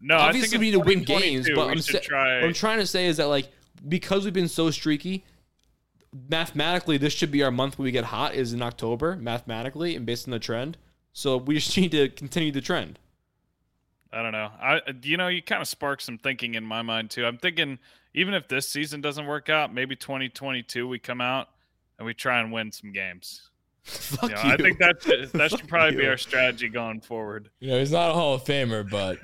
No, 0.00 0.16
Obviously, 0.16 0.46
I 0.48 0.50
think 0.50 0.60
we 0.60 0.66
need 0.66 0.72
to 0.72 0.80
win 0.80 1.02
games, 1.04 1.48
but 1.54 1.68
I'm, 1.70 1.80
sa- 1.80 1.98
try. 2.00 2.36
what 2.40 2.44
I'm 2.48 2.52
trying 2.52 2.78
to 2.80 2.86
say 2.86 3.06
is 3.06 3.16
that 3.18 3.26
like 3.26 3.48
because 3.88 4.24
we've 4.24 4.34
been 4.34 4.48
so 4.48 4.70
streaky, 4.72 5.24
mathematically 6.28 6.96
this 6.98 7.12
should 7.12 7.30
be 7.30 7.42
our 7.42 7.50
month 7.50 7.78
where 7.78 7.84
we 7.84 7.90
get 7.92 8.04
hot 8.04 8.34
is 8.34 8.52
in 8.52 8.62
October, 8.62 9.16
mathematically 9.16 9.94
and 9.96 10.04
based 10.06 10.26
on 10.26 10.32
the 10.32 10.38
trend. 10.38 10.76
So 11.12 11.36
we 11.36 11.54
just 11.56 11.76
need 11.78 11.90
to 11.92 12.08
continue 12.08 12.52
the 12.52 12.60
trend. 12.60 12.98
I 14.12 14.22
don't 14.22 14.32
know. 14.32 14.50
I 14.60 14.76
uh, 14.78 14.92
you 15.02 15.16
know 15.16 15.28
you 15.28 15.42
kind 15.42 15.60
of 15.62 15.68
sparked 15.68 16.02
some 16.02 16.18
thinking 16.18 16.54
in 16.54 16.64
my 16.64 16.82
mind 16.82 17.10
too. 17.10 17.26
I'm 17.26 17.38
thinking 17.38 17.78
even 18.14 18.34
if 18.34 18.48
this 18.48 18.68
season 18.68 19.00
doesn't 19.00 19.26
work 19.26 19.48
out, 19.50 19.72
maybe 19.72 19.94
2022 19.96 20.88
we 20.88 20.98
come 20.98 21.20
out 21.20 21.48
and 21.98 22.06
we 22.06 22.14
try 22.14 22.40
and 22.40 22.50
win 22.52 22.72
some 22.72 22.92
games. 22.92 23.50
Fuck 23.84 24.30
You 24.30 24.36
know, 24.36 24.42
you. 24.44 24.50
I 24.52 24.56
think 24.56 24.78
that 24.78 25.30
that 25.34 25.50
should 25.50 25.68
probably 25.68 25.96
be 25.96 26.06
our 26.06 26.16
strategy 26.16 26.68
going 26.68 27.00
forward. 27.00 27.50
You 27.60 27.70
know, 27.70 27.78
he's 27.78 27.92
not 27.92 28.10
a 28.10 28.14
Hall 28.14 28.34
of 28.34 28.44
Famer, 28.44 28.88
but 28.88 29.18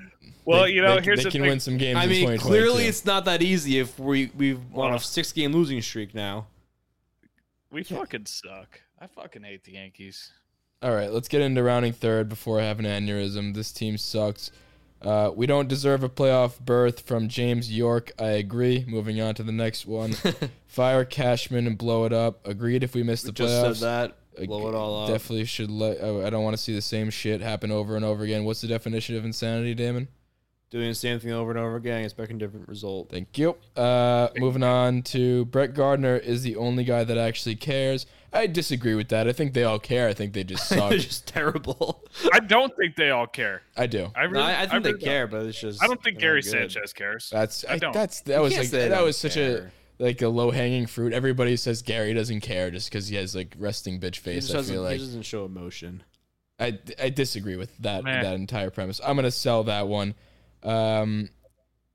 Well, 0.45 0.65
they- 0.65 0.71
you 0.73 0.83
know, 0.83 0.97
they, 0.97 1.03
here's 1.03 1.19
they 1.19 1.25
the 1.25 1.31
can 1.31 1.41
thing. 1.43 1.51
win 1.51 1.61
some 1.61 1.77
games. 1.79 1.99
I 1.99 2.07
mean, 2.07 2.27
2022. 2.27 2.43
clearly 2.43 2.87
it's 2.87 3.05
not 3.05 3.25
that 3.27 3.43
easy 3.43 3.79
if 3.79 3.99
we 3.99 4.31
we've 4.37 4.59
on 4.75 4.89
Well- 4.91 4.95
a 4.97 5.01
six 5.01 5.33
game 5.33 5.53
losing 5.53 5.81
streak 5.83 6.15
now. 6.15 6.47
We 7.71 7.83
fucking 7.83 8.27
suck. 8.27 8.81
I 9.01 9.07
fucking 9.07 9.43
hate 9.43 9.65
the 9.65 9.73
Yankees. 9.73 10.31
All 10.83 10.95
right, 10.95 11.11
let's 11.11 11.29
get 11.29 11.41
into 11.41 11.63
rounding 11.63 11.93
third 11.93 12.29
before 12.29 12.61
I 12.61 12.65
have 12.65 12.79
an 12.79 12.85
aneurysm. 12.85 13.55
This 13.55 13.73
team 13.73 13.97
sucks. 13.99 14.51
Uh, 15.05 15.31
we 15.35 15.47
don't 15.47 15.69
deserve 15.69 16.03
a 16.03 16.09
playoff 16.09 16.59
berth 16.59 17.01
from 17.01 17.29
James 17.29 17.71
York. 17.71 18.13
I 18.19 18.29
agree. 18.31 18.85
Moving 18.89 19.21
on 19.21 19.35
to 19.35 19.43
the 19.43 19.53
next 19.53 19.87
one. 19.87 20.15
Fire 20.67 21.05
Cashman 21.05 21.67
and 21.67 21.77
blow 21.77 22.05
it 22.05 22.13
up. 22.13 22.47
Agreed. 22.47 22.83
If 22.83 22.95
we 22.95 23.03
miss 23.03 23.23
the 23.23 23.33
Just 23.33 23.53
playoffs, 23.53 23.77
said 23.77 23.87
that. 24.37 24.47
Blow 24.47 24.69
it 24.69 24.75
all 24.75 25.05
up. 25.05 25.11
Definitely 25.11 25.45
should 25.45 25.71
let. 25.71 26.03
I 26.03 26.27
I 26.27 26.31
don't 26.31 26.43
want 26.43 26.57
to 26.57 26.63
see 26.63 26.75
the 26.75 26.83
same 26.83 27.11
shit 27.11 27.41
happen 27.41 27.71
over 27.71 27.97
and 27.97 28.05
over 28.05 28.25
again. 28.25 28.45
What's 28.45 28.63
the 28.63 28.69
definition 28.69 29.17
of 29.17 29.25
insanity, 29.25 29.75
Damon? 29.75 30.09
Doing 30.71 30.89
the 30.89 30.95
same 30.95 31.21
thing 31.21 31.31
over 31.31 31.53
and 31.53 31.61
over 31.61 31.77
again, 31.77 32.03
expecting 32.03 32.35
a 32.37 32.39
different 32.41 32.67
result. 32.69 33.09
Thank 33.09 33.39
you. 33.39 33.57
Uh, 33.77 34.31
moving 34.37 34.65
on 34.65 35.03
to 35.03 35.45
Brett 35.45 35.73
Gardner 35.73 36.17
is 36.17 36.43
the 36.43 36.57
only 36.57 36.83
guy 36.83 37.05
that 37.05 37.17
actually 37.17 37.55
cares. 37.55 38.07
I 38.35 38.47
disagree 38.47 38.95
with 38.95 39.09
that. 39.09 39.29
I 39.29 39.33
think 39.33 39.55
they 39.55 39.65
all 39.65 39.79
care. 39.79 40.09
I 40.09 40.13
think 40.13 40.33
they 40.33 40.45
just 40.45 40.69
suck. 40.69 40.91
They're 40.91 40.99
just 40.99 41.27
terrible. 41.27 42.05
I 42.33 42.41
don't 42.41 42.77
think 42.77 42.97
they 42.97 43.11
all 43.11 43.27
care. 43.27 43.63
I 43.77 43.87
do. 43.87 44.11
I 44.17 44.25
No, 44.25 44.31
really, 44.31 44.43
I, 44.43 44.63
I 44.63 44.67
think 44.67 44.85
really 44.85 44.99
they 44.99 45.05
care, 45.05 45.27
but 45.27 45.47
it's 45.47 45.59
just. 45.59 45.83
I 45.83 45.87
don't 45.87 46.03
think 46.03 46.19
Gary. 46.19 46.43
Sanchez 46.43 46.93
cares. 46.93 47.31
That's 47.31 47.65
I 47.65 47.75
I 47.75 47.79
don't. 47.79 47.93
that's 47.93 48.21
that 48.23 48.43
was 48.43 48.57
like 48.57 48.71
that 48.71 49.03
was 49.03 49.17
such 49.17 49.37
a 49.37 49.71
like 49.99 50.21
a 50.23 50.29
low 50.29 50.51
hanging 50.51 50.87
fruit. 50.87 51.13
Everybody 51.13 51.57
says 51.57 51.83
Gary 51.83 52.15
doesn't 52.15 52.41
care 52.41 52.71
just 52.71 52.91
because 52.91 53.09
he 53.09 53.17
has 53.17 53.35
like 53.35 53.55
resting 53.59 54.01
bitch 54.01 54.19
face. 54.19 54.45
just, 54.45 54.55
I 54.55 54.59
doesn't, 54.59 54.75
feel 54.75 54.87
he 54.89 54.99
doesn't 54.99 55.23
show 55.23 55.45
emotion. 55.45 56.03
I, 56.59 56.79
I 57.03 57.11
disagree 57.11 57.57
with 57.57 57.77
that 57.79 58.05
Meh. 58.05 58.23
that 58.23 58.35
entire 58.35 58.71
premise. 58.71 59.01
I'm 59.05 59.17
gonna 59.17 59.31
sell 59.31 59.65
that 59.65 59.89
one. 59.89 60.15
Um, 60.63 61.29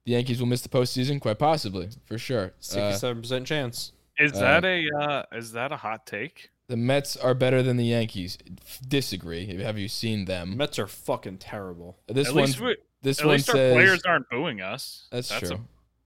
the 0.06 0.14
Yankees 0.14 0.40
will 0.40 0.48
miss 0.48 0.62
the 0.62 0.70
postseason, 0.70 1.20
quite 1.22 1.40
possibly, 1.40 1.90
for 2.06 2.18
sure. 2.18 2.46
Uh, 2.46 2.52
Sixty-seven 2.60 3.22
percent 3.22 3.48
chance. 3.48 3.92
Is 4.20 4.34
Uh, 4.34 4.40
that 4.40 4.66
a 4.66 4.90
uh, 5.00 5.24
is 5.34 5.52
that 5.54 5.72
a 5.72 5.78
hot 5.78 6.06
take? 6.06 6.50
the 6.68 6.78
Mets 6.78 7.16
are 7.18 7.34
better 7.34 7.64
than 7.64 7.78
the 7.78 7.86
Yankees. 7.86 8.38
Disagree. 8.88 9.58
Have 9.62 9.78
you 9.80 9.88
seen 9.88 10.26
them? 10.26 10.56
Mets 10.58 10.78
are 10.78 10.86
fucking 10.88 11.38
terrible. 11.40 11.98
This 12.08 12.28
At 12.28 12.36
one, 12.36 12.44
least 12.46 12.60
we, 12.60 12.78
this 13.02 13.20
at 13.20 13.26
one 13.26 13.36
least 13.38 13.50
our 13.50 13.56
says 13.56 13.74
players 13.74 14.02
aren't 14.06 14.30
booing 14.30 14.62
us. 14.62 15.08
That's, 15.12 15.32
a- 15.32 15.40
true. 15.40 15.60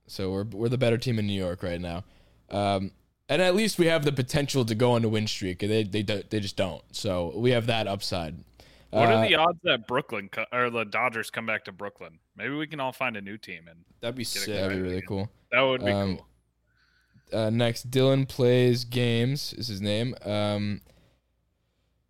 so 0.07 0.31
we're 0.31 0.45
we're 0.45 0.69
the 0.69 0.77
better 0.77 0.97
team 0.97 1.19
in 1.19 1.27
New 1.27 1.37
York 1.39 1.63
right 1.63 1.81
now, 1.81 2.03
um, 2.49 2.91
and 3.29 3.41
at 3.41 3.55
least 3.55 3.77
we 3.79 3.87
have 3.87 4.05
the 4.05 4.11
potential 4.13 4.63
to 4.65 4.75
go 4.75 4.93
on 4.93 5.03
a 5.03 5.09
win 5.09 5.27
streak. 5.27 5.59
They 5.59 5.83
they 5.83 6.03
don't- 6.03 6.29
they 6.29 6.39
just 6.39 6.55
don't. 6.55 6.83
So 6.95 7.33
we 7.35 7.51
have 7.51 7.65
that 7.67 7.87
upside. 7.87 8.35
what 8.91 9.09
Uh, 9.09 9.15
are 9.15 9.27
the 9.27 9.35
odds 9.35 9.59
that 9.63 9.87
Brooklyn 9.87 10.29
co- 10.29 10.45
or 10.53 10.69
the 10.69 10.85
Dodgers 10.85 11.29
come 11.31 11.45
back 11.47 11.65
to 11.65 11.71
Brooklyn? 11.71 12.19
Maybe 12.37 12.53
we 12.55 12.67
can 12.67 12.79
all 12.79 12.91
find 12.93 13.17
a 13.17 13.21
new 13.21 13.37
team, 13.37 13.67
and 13.67 13.83
That'd 14.01 14.15
be 14.15 14.23
sick. 14.23 14.45
That'd 14.53 14.69
be 14.77 14.81
really 14.81 14.97
again. 14.97 15.07
cool. 15.07 15.29
that 15.51 15.61
would 15.61 15.83
be 15.83 15.91
Um, 15.91 16.17
cool. 16.17 16.27
Uh, 17.33 17.49
next, 17.49 17.89
Dylan 17.89 18.27
plays 18.27 18.83
games 18.83 19.53
is 19.53 19.67
his 19.67 19.81
name. 19.81 20.15
Um, 20.23 20.81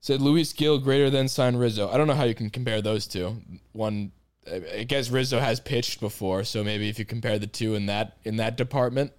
said 0.02 0.22
Luis 0.22 0.52
Gil 0.54 0.80
greater 0.80 1.10
than 1.10 1.28
sign 1.28 1.56
Rizzo. 1.56 1.90
I 1.90 1.98
don't 1.98 2.08
know 2.08 2.14
how 2.14 2.26
you 2.26 2.36
can 2.36 2.50
compare 2.50 2.82
those 2.82 3.08
two. 3.08 3.38
One, 3.72 4.12
I 4.52 4.84
guess 4.84 5.10
Rizzo 5.10 5.40
has 5.40 5.60
pitched 5.60 6.00
before, 6.02 6.44
so 6.44 6.64
maybe 6.64 6.90
if 6.90 7.00
you 7.00 7.06
compare 7.06 7.40
the 7.40 7.48
two 7.48 7.76
in 7.76 7.86
that 7.86 8.18
in 8.26 8.36
that 8.38 8.58
department, 8.58 9.14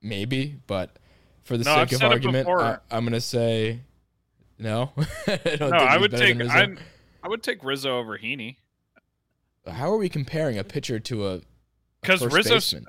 maybe. 0.00 0.60
But 0.66 0.98
for 1.42 1.58
the 1.58 1.64
No, 1.64 1.74
I've 1.74 1.90
sake 1.90 2.00
of 2.00 2.10
argument. 2.10 2.48
I, 2.48 2.78
I'm 2.90 3.04
gonna 3.04 3.20
say 3.20 3.80
no. 4.58 4.92
I 5.26 5.56
don't 5.56 5.70
No, 5.70 5.76
I 5.76 5.98
would 5.98 6.10
take 6.10 6.40
I. 6.40 6.74
I 7.22 7.28
would 7.28 7.42
take 7.42 7.64
Rizzo 7.64 7.98
over 7.98 8.18
Heaney 8.18 8.56
How 9.66 9.90
are 9.90 9.96
we 9.96 10.10
comparing 10.10 10.58
a 10.58 10.64
pitcher 10.64 11.00
to 11.00 11.26
a, 11.28 11.40
because 12.02 12.22
Rizzo 12.22 12.54
baseman? 12.54 12.86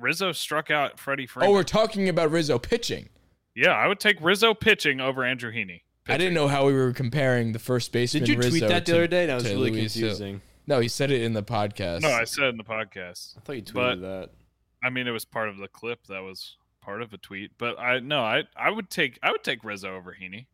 Rizzo 0.00 0.32
struck 0.32 0.70
out 0.70 0.98
Freddie 0.98 1.26
Freeman. 1.26 1.50
Oh, 1.50 1.52
we're 1.52 1.62
talking 1.62 2.08
about 2.08 2.30
Rizzo 2.30 2.58
pitching. 2.58 3.08
yeah, 3.54 3.70
I 3.70 3.86
would 3.86 4.00
take 4.00 4.16
Rizzo 4.20 4.54
pitching 4.54 5.00
over 5.00 5.24
Andrew 5.24 5.52
Heaney. 5.52 5.82
I 6.08 6.16
didn't 6.16 6.34
know 6.34 6.46
how 6.48 6.66
we 6.66 6.72
were 6.72 6.92
comparing 6.92 7.52
the 7.52 7.58
first 7.58 7.90
baseman. 7.92 8.22
Did 8.24 8.28
you 8.28 8.36
tweet 8.36 8.52
Rizzo 8.54 8.68
that 8.68 8.86
the 8.86 8.92
to- 8.92 8.98
other 8.98 9.06
day? 9.08 9.26
That 9.26 9.34
was 9.34 9.44
really 9.44 9.70
Luis 9.72 9.94
Gil. 9.94 10.08
confusing. 10.08 10.40
No, 10.68 10.78
he 10.80 10.88
said 10.88 11.10
it 11.10 11.22
in 11.22 11.32
the 11.32 11.42
podcast. 11.42 12.02
No, 12.02 12.10
I 12.10 12.24
said 12.24 12.44
it 12.44 12.48
in 12.48 12.56
the 12.56 12.64
podcast. 12.64 13.36
I 13.36 13.40
thought 13.40 13.56
you 13.56 13.62
tweeted 13.62 13.74
But- 13.74 14.00
that. 14.02 14.30
I 14.84 14.90
mean, 14.90 15.06
it 15.08 15.10
was 15.12 15.24
part 15.24 15.48
of 15.48 15.56
the 15.56 15.66
clip 15.68 16.06
that 16.08 16.20
was 16.22 16.56
part 16.80 17.02
of 17.02 17.12
a 17.12 17.18
tweet. 17.18 17.50
But 17.58 17.78
I 17.78 17.98
no, 17.98 18.20
I 18.20 18.44
I 18.56 18.70
would 18.70 18.88
take 18.90 19.18
I 19.22 19.32
would 19.32 19.42
take 19.42 19.64
Rizzo 19.64 19.96
over 19.96 20.16
Heaney. 20.20 20.46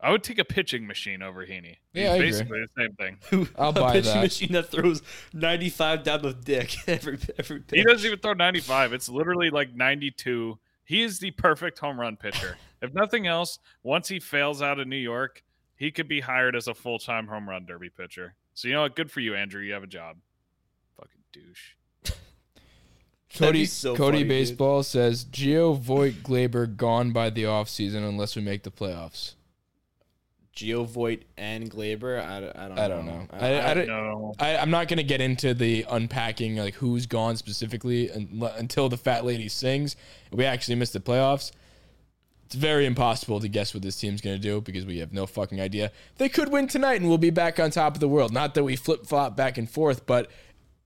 I 0.00 0.10
would 0.10 0.22
take 0.22 0.38
a 0.38 0.44
pitching 0.44 0.86
machine 0.86 1.22
over 1.22 1.46
Heaney. 1.46 1.76
Yeah, 1.94 2.12
I 2.12 2.14
agree. 2.16 2.26
basically 2.26 2.60
the 2.60 2.82
same 2.82 2.92
thing. 2.96 3.48
I'll 3.58 3.70
a 3.70 3.72
buy 3.72 3.90
a 3.90 3.92
pitching 3.94 4.14
that. 4.14 4.22
machine 4.22 4.52
that 4.52 4.68
throws 4.70 5.02
95 5.32 6.02
down 6.02 6.22
the 6.22 6.34
dick 6.34 6.76
every 6.88 7.18
every 7.38 7.60
pitch. 7.60 7.78
He 7.78 7.82
doesn't 7.82 8.06
even 8.06 8.18
throw 8.18 8.34
95. 8.34 8.92
It's 8.92 9.08
literally 9.08 9.50
like 9.50 9.74
92. 9.74 10.58
He 10.84 11.02
is 11.02 11.18
the 11.18 11.30
perfect 11.32 11.78
home 11.78 11.98
run 11.98 12.16
pitcher. 12.16 12.58
if 12.82 12.92
nothing 12.94 13.26
else, 13.26 13.58
once 13.82 14.08
he 14.08 14.20
fails 14.20 14.62
out 14.62 14.78
of 14.78 14.86
New 14.86 14.96
York, 14.96 15.42
he 15.76 15.90
could 15.90 16.08
be 16.08 16.20
hired 16.20 16.54
as 16.54 16.68
a 16.68 16.74
full 16.74 16.98
time 16.98 17.26
home 17.26 17.48
run 17.48 17.64
derby 17.64 17.90
pitcher. 17.90 18.34
So 18.54 18.68
you 18.68 18.74
know 18.74 18.82
what? 18.82 18.96
Good 18.96 19.10
for 19.10 19.20
you, 19.20 19.34
Andrew. 19.34 19.62
You 19.62 19.72
have 19.72 19.82
a 19.82 19.88
job. 19.88 20.16
Fucking 20.98 21.22
douche. 21.32 21.74
Cody 23.34 23.66
so 23.66 23.96
Cody 23.96 24.18
funny, 24.18 24.22
dude. 24.22 24.28
Baseball 24.28 24.82
says 24.82 25.24
Gio 25.24 25.78
Voit 25.78 26.22
Gleyber 26.22 26.76
gone 26.76 27.12
by 27.12 27.30
the 27.30 27.44
offseason 27.44 28.08
unless 28.08 28.36
we 28.36 28.42
make 28.42 28.62
the 28.62 28.70
playoffs. 28.70 29.34
Gio 30.56 31.20
and 31.36 31.70
Gleyber. 31.70 32.24
I, 32.24 32.40
don't- 32.40 32.56
I 32.56 32.68
don't. 32.68 32.78
I 32.78 32.88
don't 32.88 33.06
know. 33.06 33.26
I, 33.30 33.70
I, 33.70 33.74
don't- 33.74 33.86
No. 33.86 34.34
I, 34.40 34.56
I'm 34.56 34.70
not 34.70 34.88
gonna 34.88 35.02
get 35.02 35.20
into 35.20 35.54
the 35.54 35.84
unpacking 35.88 36.56
like 36.56 36.74
who's 36.74 37.06
gone 37.06 37.36
specifically 37.36 38.10
un- 38.10 38.50
until 38.56 38.88
the 38.88 38.96
fat 38.96 39.24
lady 39.24 39.48
sings. 39.48 39.96
We 40.32 40.44
actually 40.44 40.76
missed 40.76 40.94
the 40.94 41.00
playoffs. 41.00 41.52
It's 42.46 42.54
very 42.54 42.86
impossible 42.86 43.40
to 43.40 43.48
guess 43.48 43.74
what 43.74 43.82
this 43.82 43.96
team's 43.96 44.20
gonna 44.20 44.38
do 44.38 44.60
because 44.60 44.86
we 44.86 44.98
have 44.98 45.12
no 45.12 45.26
fucking 45.26 45.60
idea. 45.60 45.92
They 46.16 46.28
could 46.28 46.50
win 46.50 46.68
tonight 46.68 47.00
and 47.00 47.08
we'll 47.08 47.18
be 47.18 47.30
back 47.30 47.60
on 47.60 47.70
top 47.70 47.94
of 47.94 48.00
the 48.00 48.08
world. 48.08 48.32
Not 48.32 48.54
that 48.54 48.64
we 48.64 48.76
flip 48.76 49.06
flop 49.06 49.36
back 49.36 49.58
and 49.58 49.68
forth, 49.70 50.06
but 50.06 50.30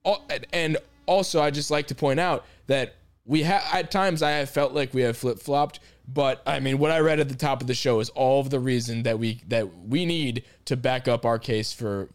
al- 0.04 0.26
and 0.52 0.78
also 1.06 1.40
I 1.40 1.50
just 1.50 1.70
like 1.70 1.86
to 1.88 1.94
point 1.94 2.18
out 2.18 2.44
that 2.66 2.96
we 3.26 3.42
have 3.42 3.62
at 3.72 3.90
times 3.90 4.22
I 4.22 4.30
have 4.32 4.50
felt 4.50 4.72
like 4.72 4.92
we 4.94 5.02
have 5.02 5.16
flip 5.16 5.38
flopped, 5.38 5.78
but 6.12 6.42
I 6.46 6.60
mean 6.60 6.78
what 6.78 6.90
I 6.90 7.00
read 7.00 7.20
at 7.20 7.28
the 7.28 7.34
top 7.34 7.60
of 7.60 7.66
the 7.66 7.74
show 7.74 8.00
is 8.00 8.08
all 8.10 8.40
of 8.40 8.50
the 8.50 8.60
reason 8.60 9.02
that 9.04 9.18
we 9.18 9.40
that 9.48 9.68
we 9.86 10.04
need 10.06 10.44
to 10.66 10.76
back 10.76 11.06
up 11.08 11.24
our 11.24 11.38
case 11.38 11.72
for 11.72 12.08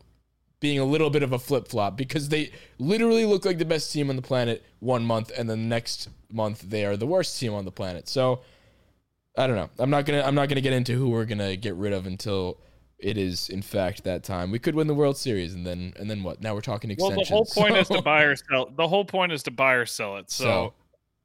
being 0.59 0.79
a 0.79 0.85
little 0.85 1.09
bit 1.09 1.21
of 1.21 1.31
a 1.33 1.39
flip 1.39 1.67
flop 1.67 1.95
because 1.97 2.29
they 2.29 2.51
literally 2.79 3.25
look 3.25 3.45
like 3.45 3.57
the 3.57 3.65
best 3.65 3.91
team 3.93 4.09
on 4.09 4.15
the 4.15 4.21
planet 4.21 4.63
one 4.79 5.03
month 5.05 5.31
and 5.37 5.49
then 5.49 5.61
the 5.63 5.67
next 5.67 6.09
month 6.31 6.61
they 6.61 6.85
are 6.85 6.97
the 6.97 7.05
worst 7.05 7.39
team 7.39 7.53
on 7.53 7.65
the 7.65 7.71
planet. 7.71 8.07
So 8.07 8.41
I 9.37 9.47
don't 9.47 9.55
know. 9.57 9.69
I'm 9.79 9.89
not 9.89 10.05
gonna 10.05 10.21
I'm 10.23 10.35
not 10.35 10.49
gonna 10.49 10.61
get 10.61 10.73
into 10.73 10.93
who 10.93 11.09
we're 11.09 11.25
gonna 11.25 11.55
get 11.55 11.75
rid 11.75 11.93
of 11.93 12.07
until 12.07 12.57
it 12.97 13.17
is 13.17 13.49
in 13.49 13.61
fact 13.61 14.05
that 14.05 14.23
time. 14.23 14.49
We 14.49 14.57
could 14.59 14.73
win 14.73 14.87
the 14.87 14.93
World 14.95 15.17
Series 15.17 15.53
and 15.53 15.67
then 15.67 15.93
and 15.97 16.09
then 16.09 16.23
what? 16.23 16.41
Now 16.41 16.55
we're 16.55 16.61
talking 16.61 16.95
Well, 16.97 17.09
extensions. 17.11 17.27
the 17.53 17.61
whole 17.61 17.67
point 17.67 17.77
is 17.77 17.87
to 17.89 18.01
buy 18.13 18.23
or 18.23 18.35
sell. 18.35 18.71
The 18.75 18.87
whole 18.87 19.05
point 19.05 19.33
is 19.33 19.43
to 19.43 19.51
buy 19.51 19.73
or 19.73 19.85
sell 19.85 20.17
it. 20.17 20.31
So, 20.31 20.43
So- 20.43 20.73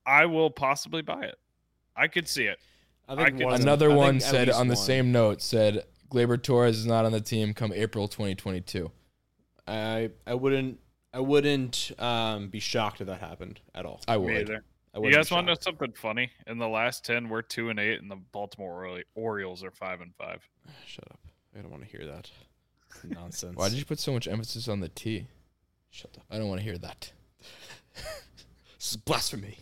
I 0.07 0.27
will 0.27 0.51
possibly 0.51 1.03
buy 1.03 1.23
it. 1.23 1.37
I 1.97 2.09
could 2.09 2.29
see 2.29 2.45
it. 2.45 2.59
I 3.09 3.15
I 3.15 3.31
could- 3.31 3.41
one 3.43 3.61
Another 3.61 3.87
I 3.87 3.89
think 3.91 3.99
one 3.99 4.17
at 4.17 4.23
said 4.23 4.49
least 4.49 4.61
on 4.61 4.69
the 4.69 4.75
one. 4.75 4.85
same 4.85 5.13
note 5.13 5.43
said 5.43 5.85
Gleyber 6.11 6.43
Torres 6.43 6.79
is 6.79 6.87
not 6.87 7.05
on 7.05 7.13
the 7.13 7.21
team 7.21 7.55
come 7.55 7.73
April 7.73 8.09
2022. 8.09 8.91
I 9.67 10.11
I 10.27 10.35
wouldn't 10.35 10.79
I 11.13 11.21
wouldn't 11.21 11.91
um, 11.99 12.49
be 12.49 12.61
shocked 12.61 13.01
if 13.01 13.07
that 13.09 13.21
happened 13.21 13.61
at 13.75 13.85
all. 13.85 14.01
I 14.09 14.17
Me 14.17 14.25
would. 14.25 14.35
either. 14.43 14.65
I 14.95 14.99
You 14.99 15.03
wouldn't 15.03 15.15
guys 15.17 15.29
be 15.29 15.35
want 15.35 15.47
to 15.47 15.51
know 15.51 15.55
shocked. 15.55 15.65
something 15.65 15.93
funny? 15.93 16.31
In 16.47 16.59
the 16.59 16.69
last 16.69 17.05
ten, 17.05 17.29
we're 17.29 17.43
two 17.43 17.69
and 17.71 17.79
eight, 17.79 18.01
and 18.01 18.11
the 18.11 18.17
Baltimore 18.17 18.85
Ori- 18.87 19.05
Orioles 19.15 19.63
are 19.65 19.71
five 19.71 20.01
and 20.01 20.15
five. 20.17 20.41
Shut 20.87 21.05
up! 21.11 21.21
I 21.57 21.63
don't 21.63 21.71
want 21.71 21.83
to 21.85 21.89
hear 21.89 22.07
that 22.07 22.31
nonsense. 23.05 23.57
Why 23.57 23.69
did 23.69 23.79
you 23.79 23.85
put 23.85 23.99
so 23.99 24.13
much 24.13 24.27
emphasis 24.29 24.69
on 24.69 24.81
the 24.81 24.89
T? 24.89 25.27
shut 25.93 26.11
up? 26.17 26.25
I 26.31 26.39
don't 26.39 26.49
want 26.49 26.61
to 26.61 26.65
hear 26.65 26.79
that. 26.79 27.13
This 28.79 28.93
is 28.93 28.97
blasphemy. 28.97 29.59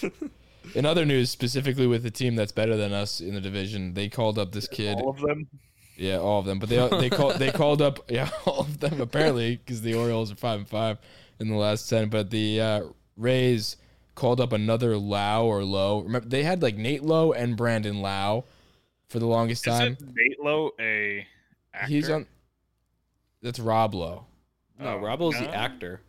In 0.74 0.86
other 0.86 1.04
news, 1.04 1.30
specifically 1.30 1.86
with 1.86 2.02
the 2.02 2.10
team 2.10 2.36
that's 2.36 2.52
better 2.52 2.76
than 2.76 2.92
us 2.92 3.20
in 3.20 3.34
the 3.34 3.40
division, 3.40 3.94
they 3.94 4.08
called 4.08 4.38
up 4.38 4.52
this 4.52 4.68
kid. 4.68 4.98
All 4.98 5.10
of 5.10 5.20
them. 5.20 5.48
Yeah, 5.96 6.18
all 6.18 6.38
of 6.40 6.46
them. 6.46 6.58
But 6.58 6.68
they 6.68 6.88
they 6.98 7.10
called 7.10 7.36
they 7.38 7.50
called 7.50 7.82
up 7.82 7.98
yeah 8.10 8.30
all 8.46 8.60
of 8.60 8.80
them 8.80 9.00
apparently 9.00 9.56
because 9.56 9.82
the 9.82 9.94
Orioles 9.94 10.32
are 10.32 10.36
five 10.36 10.58
and 10.60 10.68
five 10.68 10.98
in 11.38 11.48
the 11.48 11.56
last 11.56 11.88
ten. 11.88 12.08
But 12.08 12.30
the 12.30 12.60
uh, 12.60 12.82
Rays 13.16 13.76
called 14.14 14.40
up 14.40 14.52
another 14.52 14.96
Lau 14.96 15.44
or 15.44 15.62
Low. 15.64 16.00
Remember 16.00 16.28
they 16.28 16.42
had 16.42 16.62
like 16.62 16.76
Nate 16.76 17.02
Lowe 17.02 17.32
and 17.32 17.56
Brandon 17.56 18.00
Lowe 18.00 18.44
for 19.08 19.18
the 19.18 19.26
longest 19.26 19.64
time. 19.64 19.96
Isn't 20.00 20.14
Nate 20.14 20.40
Lowe 20.42 20.70
a 20.80 21.26
actor? 21.74 21.86
He's 21.92 22.08
on. 22.10 22.26
That's 23.42 23.58
Rob 23.58 23.94
Lowe. 23.94 24.26
No, 24.78 24.86
Oh, 24.94 24.98
Robbo's 24.98 25.34
no. 25.34 25.42
the 25.46 25.54
actor. 25.54 26.00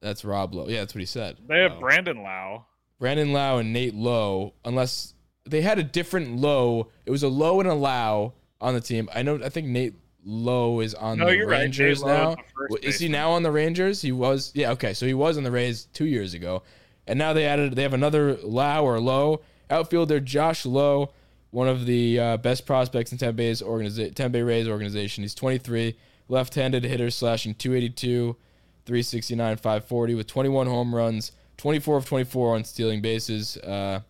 That's 0.00 0.24
Rob 0.24 0.54
Lowe. 0.54 0.68
Yeah, 0.68 0.80
that's 0.80 0.94
what 0.94 1.00
he 1.00 1.06
said. 1.06 1.36
They 1.48 1.60
have 1.60 1.72
Oh. 1.76 1.80
Brandon 1.80 2.22
Lowe. 2.22 2.66
Brandon 3.00 3.32
Lowe 3.32 3.58
and 3.58 3.72
Nate 3.72 3.94
Lowe, 3.96 4.52
unless 4.64 5.14
they 5.44 5.62
had 5.62 5.78
a 5.80 5.82
different 5.82 6.36
Lowe. 6.36 6.88
It 7.06 7.10
was 7.10 7.24
a 7.24 7.28
Lowe 7.28 7.58
and 7.58 7.68
a 7.68 7.74
Lau 7.74 8.34
on 8.60 8.74
the 8.74 8.80
team. 8.80 9.08
I 9.12 9.22
know. 9.22 9.40
I 9.42 9.48
think 9.48 9.66
Nate 9.66 9.94
Lowe 10.24 10.78
is 10.80 10.94
on 10.94 11.18
No, 11.18 11.26
the 11.30 11.38
right. 11.40 11.46
Rangers 11.60 12.02
Lowe 12.02 12.08
now. 12.14 12.30
the 12.32 12.36
first 12.54 12.70
Well, 12.70 12.78
Is 12.82 12.98
he 13.00 13.08
now 13.08 13.30
on 13.32 13.42
the 13.42 13.50
Rangers? 13.50 14.02
He 14.02 14.12
was. 14.12 14.52
Yeah. 14.54 14.70
Okay. 14.72 14.92
So 14.94 15.06
he 15.06 15.14
was 15.14 15.36
on 15.38 15.42
the 15.44 15.50
Rays 15.50 15.86
two 15.94 16.04
years 16.06 16.34
ago, 16.34 16.62
and 17.06 17.18
now 17.18 17.32
they 17.32 17.46
added. 17.46 17.74
They 17.74 17.82
have 17.82 17.94
another 17.94 18.36
Lau 18.36 18.84
or 18.84 19.00
Lowe 19.00 19.40
outfielder, 19.70 20.20
Josh 20.20 20.66
Lowe, 20.66 21.10
one 21.52 21.68
of 21.68 21.86
the 21.86 22.20
uh, 22.20 22.36
best 22.36 22.66
prospects 22.66 23.12
in 23.12 23.18
Tampa 23.18 23.32
Bay's 23.34 23.62
organiza- 23.62 24.14
Tampa 24.14 24.34
Bay 24.34 24.42
Rays 24.42 24.68
organization. 24.68 25.22
He's 25.24 25.34
23, 25.34 25.96
left-handed 26.28 26.84
hitter, 26.84 27.08
slashing 27.10 27.54
282, 27.54 28.36
369, 28.84 29.56
540 29.56 30.14
with 30.16 30.26
21 30.26 30.66
home 30.66 30.92
runs, 30.94 31.30
24 31.60 31.98
of 31.98 32.06
24 32.06 32.54
on 32.56 32.64
stealing 32.64 33.02
bases. 33.02 33.56
Uh, 33.58 34.00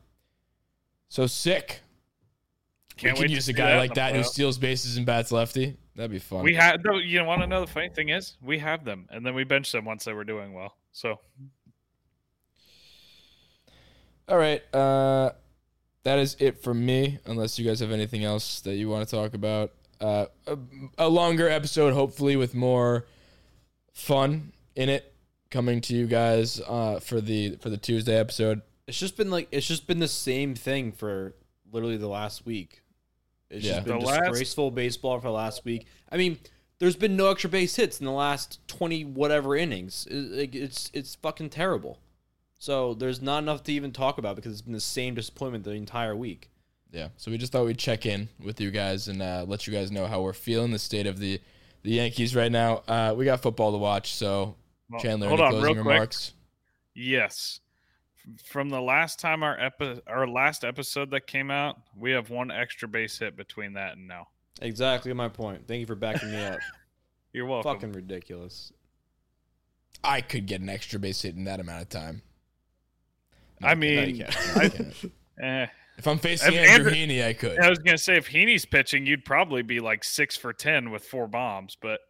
so 1.08 1.26
sick. 1.26 1.80
Can't 2.96 3.18
we 3.18 3.24
can 3.24 3.32
use 3.32 3.48
a 3.48 3.52
guy 3.52 3.72
that 3.72 3.78
like 3.78 3.94
that 3.94 4.14
who 4.14 4.22
steals 4.22 4.56
bases 4.56 4.96
and 4.96 5.04
bats 5.04 5.32
lefty. 5.32 5.76
That'd 5.96 6.12
be 6.12 6.18
fun. 6.18 6.44
We 6.44 6.54
had 6.54 6.82
though. 6.82 6.98
You 6.98 7.24
want 7.24 7.40
to 7.40 7.46
know 7.46 7.60
the 7.60 7.70
funny 7.70 7.88
thing 7.88 8.10
is, 8.10 8.36
we 8.40 8.58
have 8.58 8.84
them, 8.84 9.06
and 9.10 9.26
then 9.26 9.34
we 9.34 9.44
bench 9.44 9.72
them 9.72 9.84
once 9.84 10.04
they 10.04 10.12
were 10.12 10.24
doing 10.24 10.52
well. 10.52 10.76
So 10.92 11.18
All 14.28 14.38
right. 14.38 14.62
Uh, 14.72 15.30
that 16.04 16.18
is 16.18 16.36
it 16.38 16.62
from 16.62 16.84
me. 16.86 17.18
Unless 17.26 17.58
you 17.58 17.66
guys 17.66 17.80
have 17.80 17.90
anything 17.90 18.22
else 18.22 18.60
that 18.60 18.76
you 18.76 18.88
want 18.88 19.08
to 19.08 19.14
talk 19.14 19.34
about. 19.34 19.72
Uh, 20.00 20.26
a, 20.46 20.56
a 20.98 21.08
longer 21.08 21.48
episode, 21.48 21.94
hopefully, 21.94 22.36
with 22.36 22.54
more 22.54 23.06
fun 23.92 24.52
in 24.76 24.88
it, 24.88 25.09
coming 25.50 25.80
to 25.82 25.94
you 25.94 26.06
guys 26.06 26.60
uh, 26.66 27.00
for 27.00 27.20
the 27.20 27.56
for 27.56 27.70
the 27.70 27.76
Tuesday 27.76 28.16
episode. 28.18 28.62
It's 28.86 28.98
just 28.98 29.16
been 29.16 29.30
like 29.30 29.48
it's 29.52 29.66
just 29.66 29.86
been 29.86 29.98
the 29.98 30.08
same 30.08 30.54
thing 30.54 30.92
for 30.92 31.34
literally 31.72 31.96
the 31.96 32.08
last 32.08 32.46
week. 32.46 32.82
It's 33.50 33.64
Yeah. 33.64 33.74
just 33.74 33.86
been 33.86 33.98
The 33.98 34.06
last- 34.06 34.20
disgraceful 34.30 34.70
baseball 34.70 35.18
for 35.20 35.28
the 35.28 35.32
last 35.32 35.64
week. 35.64 35.86
I 36.10 36.16
mean, 36.16 36.38
there's 36.78 36.96
been 36.96 37.16
no 37.16 37.30
extra 37.30 37.50
base 37.50 37.76
hits 37.76 38.00
in 38.00 38.06
the 38.06 38.12
last 38.12 38.58
twenty 38.68 39.04
whatever 39.04 39.56
innings. 39.56 40.06
It- 40.10 40.14
it- 40.32 40.54
it's 40.54 40.90
it's 40.94 41.14
fucking 41.16 41.50
terrible. 41.50 41.98
So 42.58 42.94
there's 42.94 43.22
not 43.22 43.38
enough 43.42 43.62
to 43.64 43.72
even 43.72 43.90
talk 43.90 44.18
about 44.18 44.36
because 44.36 44.52
it's 44.52 44.60
been 44.62 44.74
the 44.74 44.80
same 44.80 45.14
disappointment 45.14 45.64
the 45.64 45.70
entire 45.70 46.14
week. 46.14 46.50
Yeah. 46.92 47.08
So 47.16 47.30
we 47.30 47.38
just 47.38 47.52
thought 47.52 47.64
we'd 47.64 47.78
check 47.78 48.04
in 48.04 48.28
with 48.38 48.60
you 48.60 48.70
guys 48.70 49.08
and 49.08 49.22
uh, 49.22 49.44
let 49.48 49.66
you 49.66 49.72
guys 49.72 49.90
know 49.90 50.06
how 50.06 50.20
we're 50.22 50.32
feeling, 50.32 50.70
the 50.72 50.78
state 50.78 51.06
of 51.06 51.18
the 51.18 51.40
the 51.82 51.92
Yankees 51.92 52.36
right 52.36 52.52
now. 52.52 52.82
Uh, 52.86 53.14
we 53.16 53.24
got 53.24 53.40
football 53.40 53.72
to 53.72 53.78
watch, 53.78 54.12
so 54.12 54.56
well, 54.90 55.00
Chandler, 55.00 55.28
hold 55.28 55.40
any 55.40 55.46
on, 55.46 55.52
closing 55.52 55.74
real 55.74 55.82
quick. 55.84 55.92
remarks? 55.94 56.34
Yes. 56.94 57.60
From 58.44 58.68
the 58.68 58.80
last 58.80 59.18
time 59.18 59.42
our 59.42 59.58
epi- 59.58 60.00
our 60.06 60.26
last 60.28 60.64
episode 60.64 61.10
that 61.12 61.26
came 61.26 61.50
out, 61.50 61.78
we 61.96 62.10
have 62.12 62.28
one 62.30 62.50
extra 62.50 62.86
base 62.86 63.18
hit 63.18 63.36
between 63.36 63.72
that 63.74 63.96
and 63.96 64.06
now. 64.06 64.28
Exactly 64.60 65.12
my 65.14 65.28
point. 65.28 65.66
Thank 65.66 65.80
you 65.80 65.86
for 65.86 65.94
backing 65.94 66.30
me 66.30 66.44
up. 66.44 66.58
You're 67.32 67.46
welcome. 67.46 67.72
fucking 67.74 67.92
ridiculous. 67.92 68.72
I 70.04 70.20
could 70.20 70.46
get 70.46 70.60
an 70.60 70.68
extra 70.68 70.98
base 70.98 71.22
hit 71.22 71.34
in 71.36 71.44
that 71.44 71.60
amount 71.60 71.82
of 71.82 71.88
time. 71.88 72.22
I 73.62 73.74
No, 73.74 73.86
you 73.86 73.96
mean, 73.96 74.16
can't. 74.18 74.56
I 74.56 74.60
I, 74.64 74.68
can't. 74.68 75.12
eh. 75.42 75.66
If 75.98 76.06
I'm 76.06 76.18
facing 76.18 76.54
If 76.54 76.58
Andrew 76.68 76.90
Andrew- 76.90 76.92
Heaney, 76.92 77.24
I 77.26 77.32
could. 77.34 77.58
I 77.60 77.68
was 77.70 77.78
gonna 77.78 77.98
say 77.98 78.16
if 78.16 78.28
Heaney's 78.28 78.64
pitching, 78.66 79.06
you'd 79.06 79.24
probably 79.24 79.62
be 79.62 79.80
like 79.80 80.02
six 80.04 80.36
for 80.36 80.52
ten 80.52 80.90
with 80.90 81.04
four 81.04 81.26
bombs. 81.26 81.76
But 81.80 82.00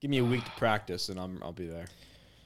Give 0.00 0.10
me 0.10 0.18
a 0.18 0.24
week 0.24 0.44
to 0.44 0.50
practice 0.52 1.08
and 1.08 1.18
I'm 1.20 1.40
I'll 1.42 1.52
be 1.52 1.66
there. 1.66 1.86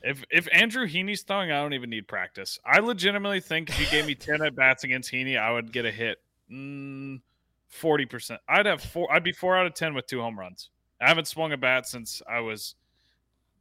if 0.02 0.24
if 0.30 0.48
Andrew 0.52 0.86
Heaney's 0.86 1.22
throwing, 1.22 1.50
I 1.50 1.62
don't 1.62 1.72
even 1.74 1.90
need 1.90 2.08
practice. 2.08 2.58
I 2.64 2.80
legitimately 2.80 3.40
think 3.40 3.70
if 3.70 3.80
you 3.80 3.86
gave 3.86 4.06
me 4.06 4.14
ten 4.14 4.42
at 4.46 4.54
bats 4.56 4.84
against 4.84 5.12
Heaney, 5.12 5.38
I 5.38 5.52
would 5.52 5.72
get 5.72 5.84
a 5.86 5.90
hit. 5.92 6.18
Mm, 6.50 7.20
Forty 7.68 8.06
percent. 8.06 8.40
I'd 8.48 8.66
have 8.66 8.80
four. 8.82 9.12
I'd 9.12 9.24
be 9.24 9.32
four 9.32 9.56
out 9.56 9.66
of 9.66 9.74
ten 9.74 9.94
with 9.94 10.06
two 10.06 10.20
home 10.20 10.38
runs. 10.38 10.70
I 11.00 11.08
haven't 11.08 11.26
swung 11.26 11.52
a 11.52 11.56
bat 11.56 11.86
since 11.88 12.22
I 12.28 12.40
was 12.40 12.76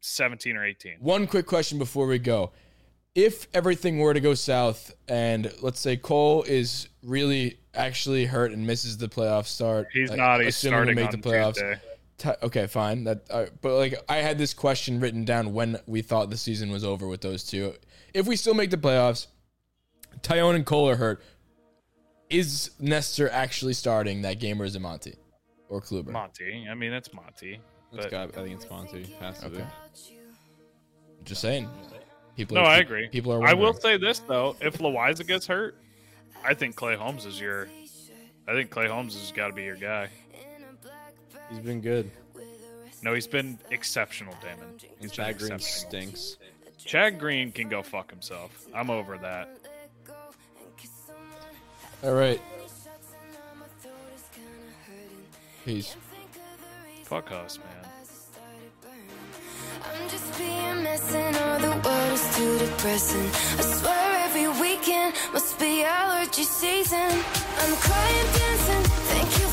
seventeen 0.01 0.55
or 0.55 0.63
eighteen. 0.65 0.97
One 0.99 1.25
quick 1.27 1.45
question 1.47 1.79
before 1.79 2.05
we 2.07 2.19
go. 2.19 2.51
If 3.15 3.47
everything 3.53 3.99
were 3.99 4.13
to 4.13 4.19
go 4.19 4.33
south 4.33 4.93
and 5.07 5.51
let's 5.61 5.79
say 5.79 5.97
Cole 5.97 6.43
is 6.43 6.89
really 7.03 7.59
actually 7.75 8.25
hurt 8.25 8.51
and 8.51 8.65
misses 8.65 8.97
the 8.97 9.07
playoff 9.07 9.45
start, 9.45 9.87
He's 9.93 10.09
like, 10.09 10.17
not. 10.17 10.41
He's 10.41 10.55
assuming 10.55 10.73
starting 10.73 10.97
on 10.97 11.03
make 11.03 11.11
the 11.11 11.17
playoffs. 11.17 11.53
Tuesday. 11.55 11.79
Ti- 12.17 12.29
okay, 12.43 12.67
fine. 12.67 13.03
That, 13.05 13.23
uh, 13.29 13.45
but 13.61 13.75
like 13.77 13.95
I 14.07 14.17
had 14.17 14.37
this 14.37 14.53
question 14.53 14.99
written 14.99 15.25
down 15.25 15.53
when 15.53 15.79
we 15.87 16.01
thought 16.01 16.29
the 16.29 16.37
season 16.37 16.71
was 16.71 16.83
over 16.83 17.07
with 17.07 17.21
those 17.21 17.43
two. 17.43 17.73
If 18.13 18.27
we 18.27 18.35
still 18.35 18.53
make 18.53 18.69
the 18.69 18.77
playoffs, 18.77 19.27
Taillon 20.21 20.55
and 20.55 20.65
Cole 20.65 20.89
are 20.89 20.95
hurt. 20.95 21.23
Is 22.29 22.71
Nestor 22.79 23.29
actually 23.29 23.73
starting 23.73 24.21
that 24.23 24.39
game, 24.39 24.61
or 24.61 24.65
is 24.65 24.75
it 24.75 24.79
Monty 24.79 25.15
or 25.69 25.81
Kluber? 25.81 26.09
Monty. 26.11 26.67
I 26.69 26.73
mean, 26.73 26.93
it's 26.93 27.13
Monty. 27.13 27.59
It's 27.91 28.05
But 28.05 28.11
got, 28.11 28.37
I 28.37 28.43
think 28.43 28.55
it's 28.61 28.69
Monty. 28.69 29.15
Has 29.19 29.39
to 29.41 29.49
be. 29.49 29.57
Okay. 29.57 29.67
Just 31.25 31.41
saying. 31.41 31.69
People. 32.35 32.55
no, 32.55 32.61
are, 32.61 32.67
I 32.67 32.77
agree. 32.77 33.07
People 33.09 33.31
are. 33.33 33.43
I 33.45 33.53
will 33.53 33.73
say 33.73 33.97
this 33.97 34.19
though: 34.19 34.55
if 34.61 34.79
Loiza 34.79 35.25
gets 35.27 35.45
hurt, 35.45 35.77
I 36.43 36.53
think 36.53 36.75
Clay 36.75 36.95
Holmes 36.95 37.25
is 37.25 37.39
your. 37.39 37.67
I 38.47 38.53
think 38.53 38.71
Clay 38.71 38.87
Holmes 38.87 39.13
has 39.19 39.31
got 39.31 39.47
to 39.47 39.53
be 39.53 39.63
your 39.63 39.77
guy. 39.77 40.09
He's 41.53 41.63
been 41.63 41.81
good. 41.81 42.09
No, 43.03 43.13
he's 43.13 43.27
been 43.27 43.59
exceptional, 43.69 44.33
Damon. 44.41 44.69
And 44.69 44.81
He's 44.99 44.99
been 44.99 45.09
Chad 45.11 45.37
Green 45.37 45.59
stinks. 45.59 46.37
Chad 46.77 47.19
Green 47.19 47.51
can 47.51 47.69
go 47.69 47.83
fuck 47.83 48.09
himself. 48.09 48.65
I'm 48.73 48.89
over 48.89 49.17
that. 49.19 49.57
All 52.03 52.13
right. 52.13 52.41
Peace. 55.63 55.95
Fuck 57.03 57.31
us, 57.31 57.59
man. 57.59 57.67
I'm 59.85 60.09
just 60.09 60.37
being 60.37 60.83
messing 60.83 61.35
all 61.35 61.59
the 61.59 61.87
world 61.87 62.13
is 62.13 62.35
too 62.35 62.57
depressing. 62.59 63.29
I 63.59 63.61
swear 63.61 64.25
every 64.25 64.47
weekend 64.59 65.13
must 65.31 65.59
be 65.59 65.83
allergy 65.83 66.43
season. 66.43 66.99
I'm 66.99 67.75
crying, 67.77 68.27
dancing. 68.33 68.83
Thank 69.13 69.39
you 69.39 69.52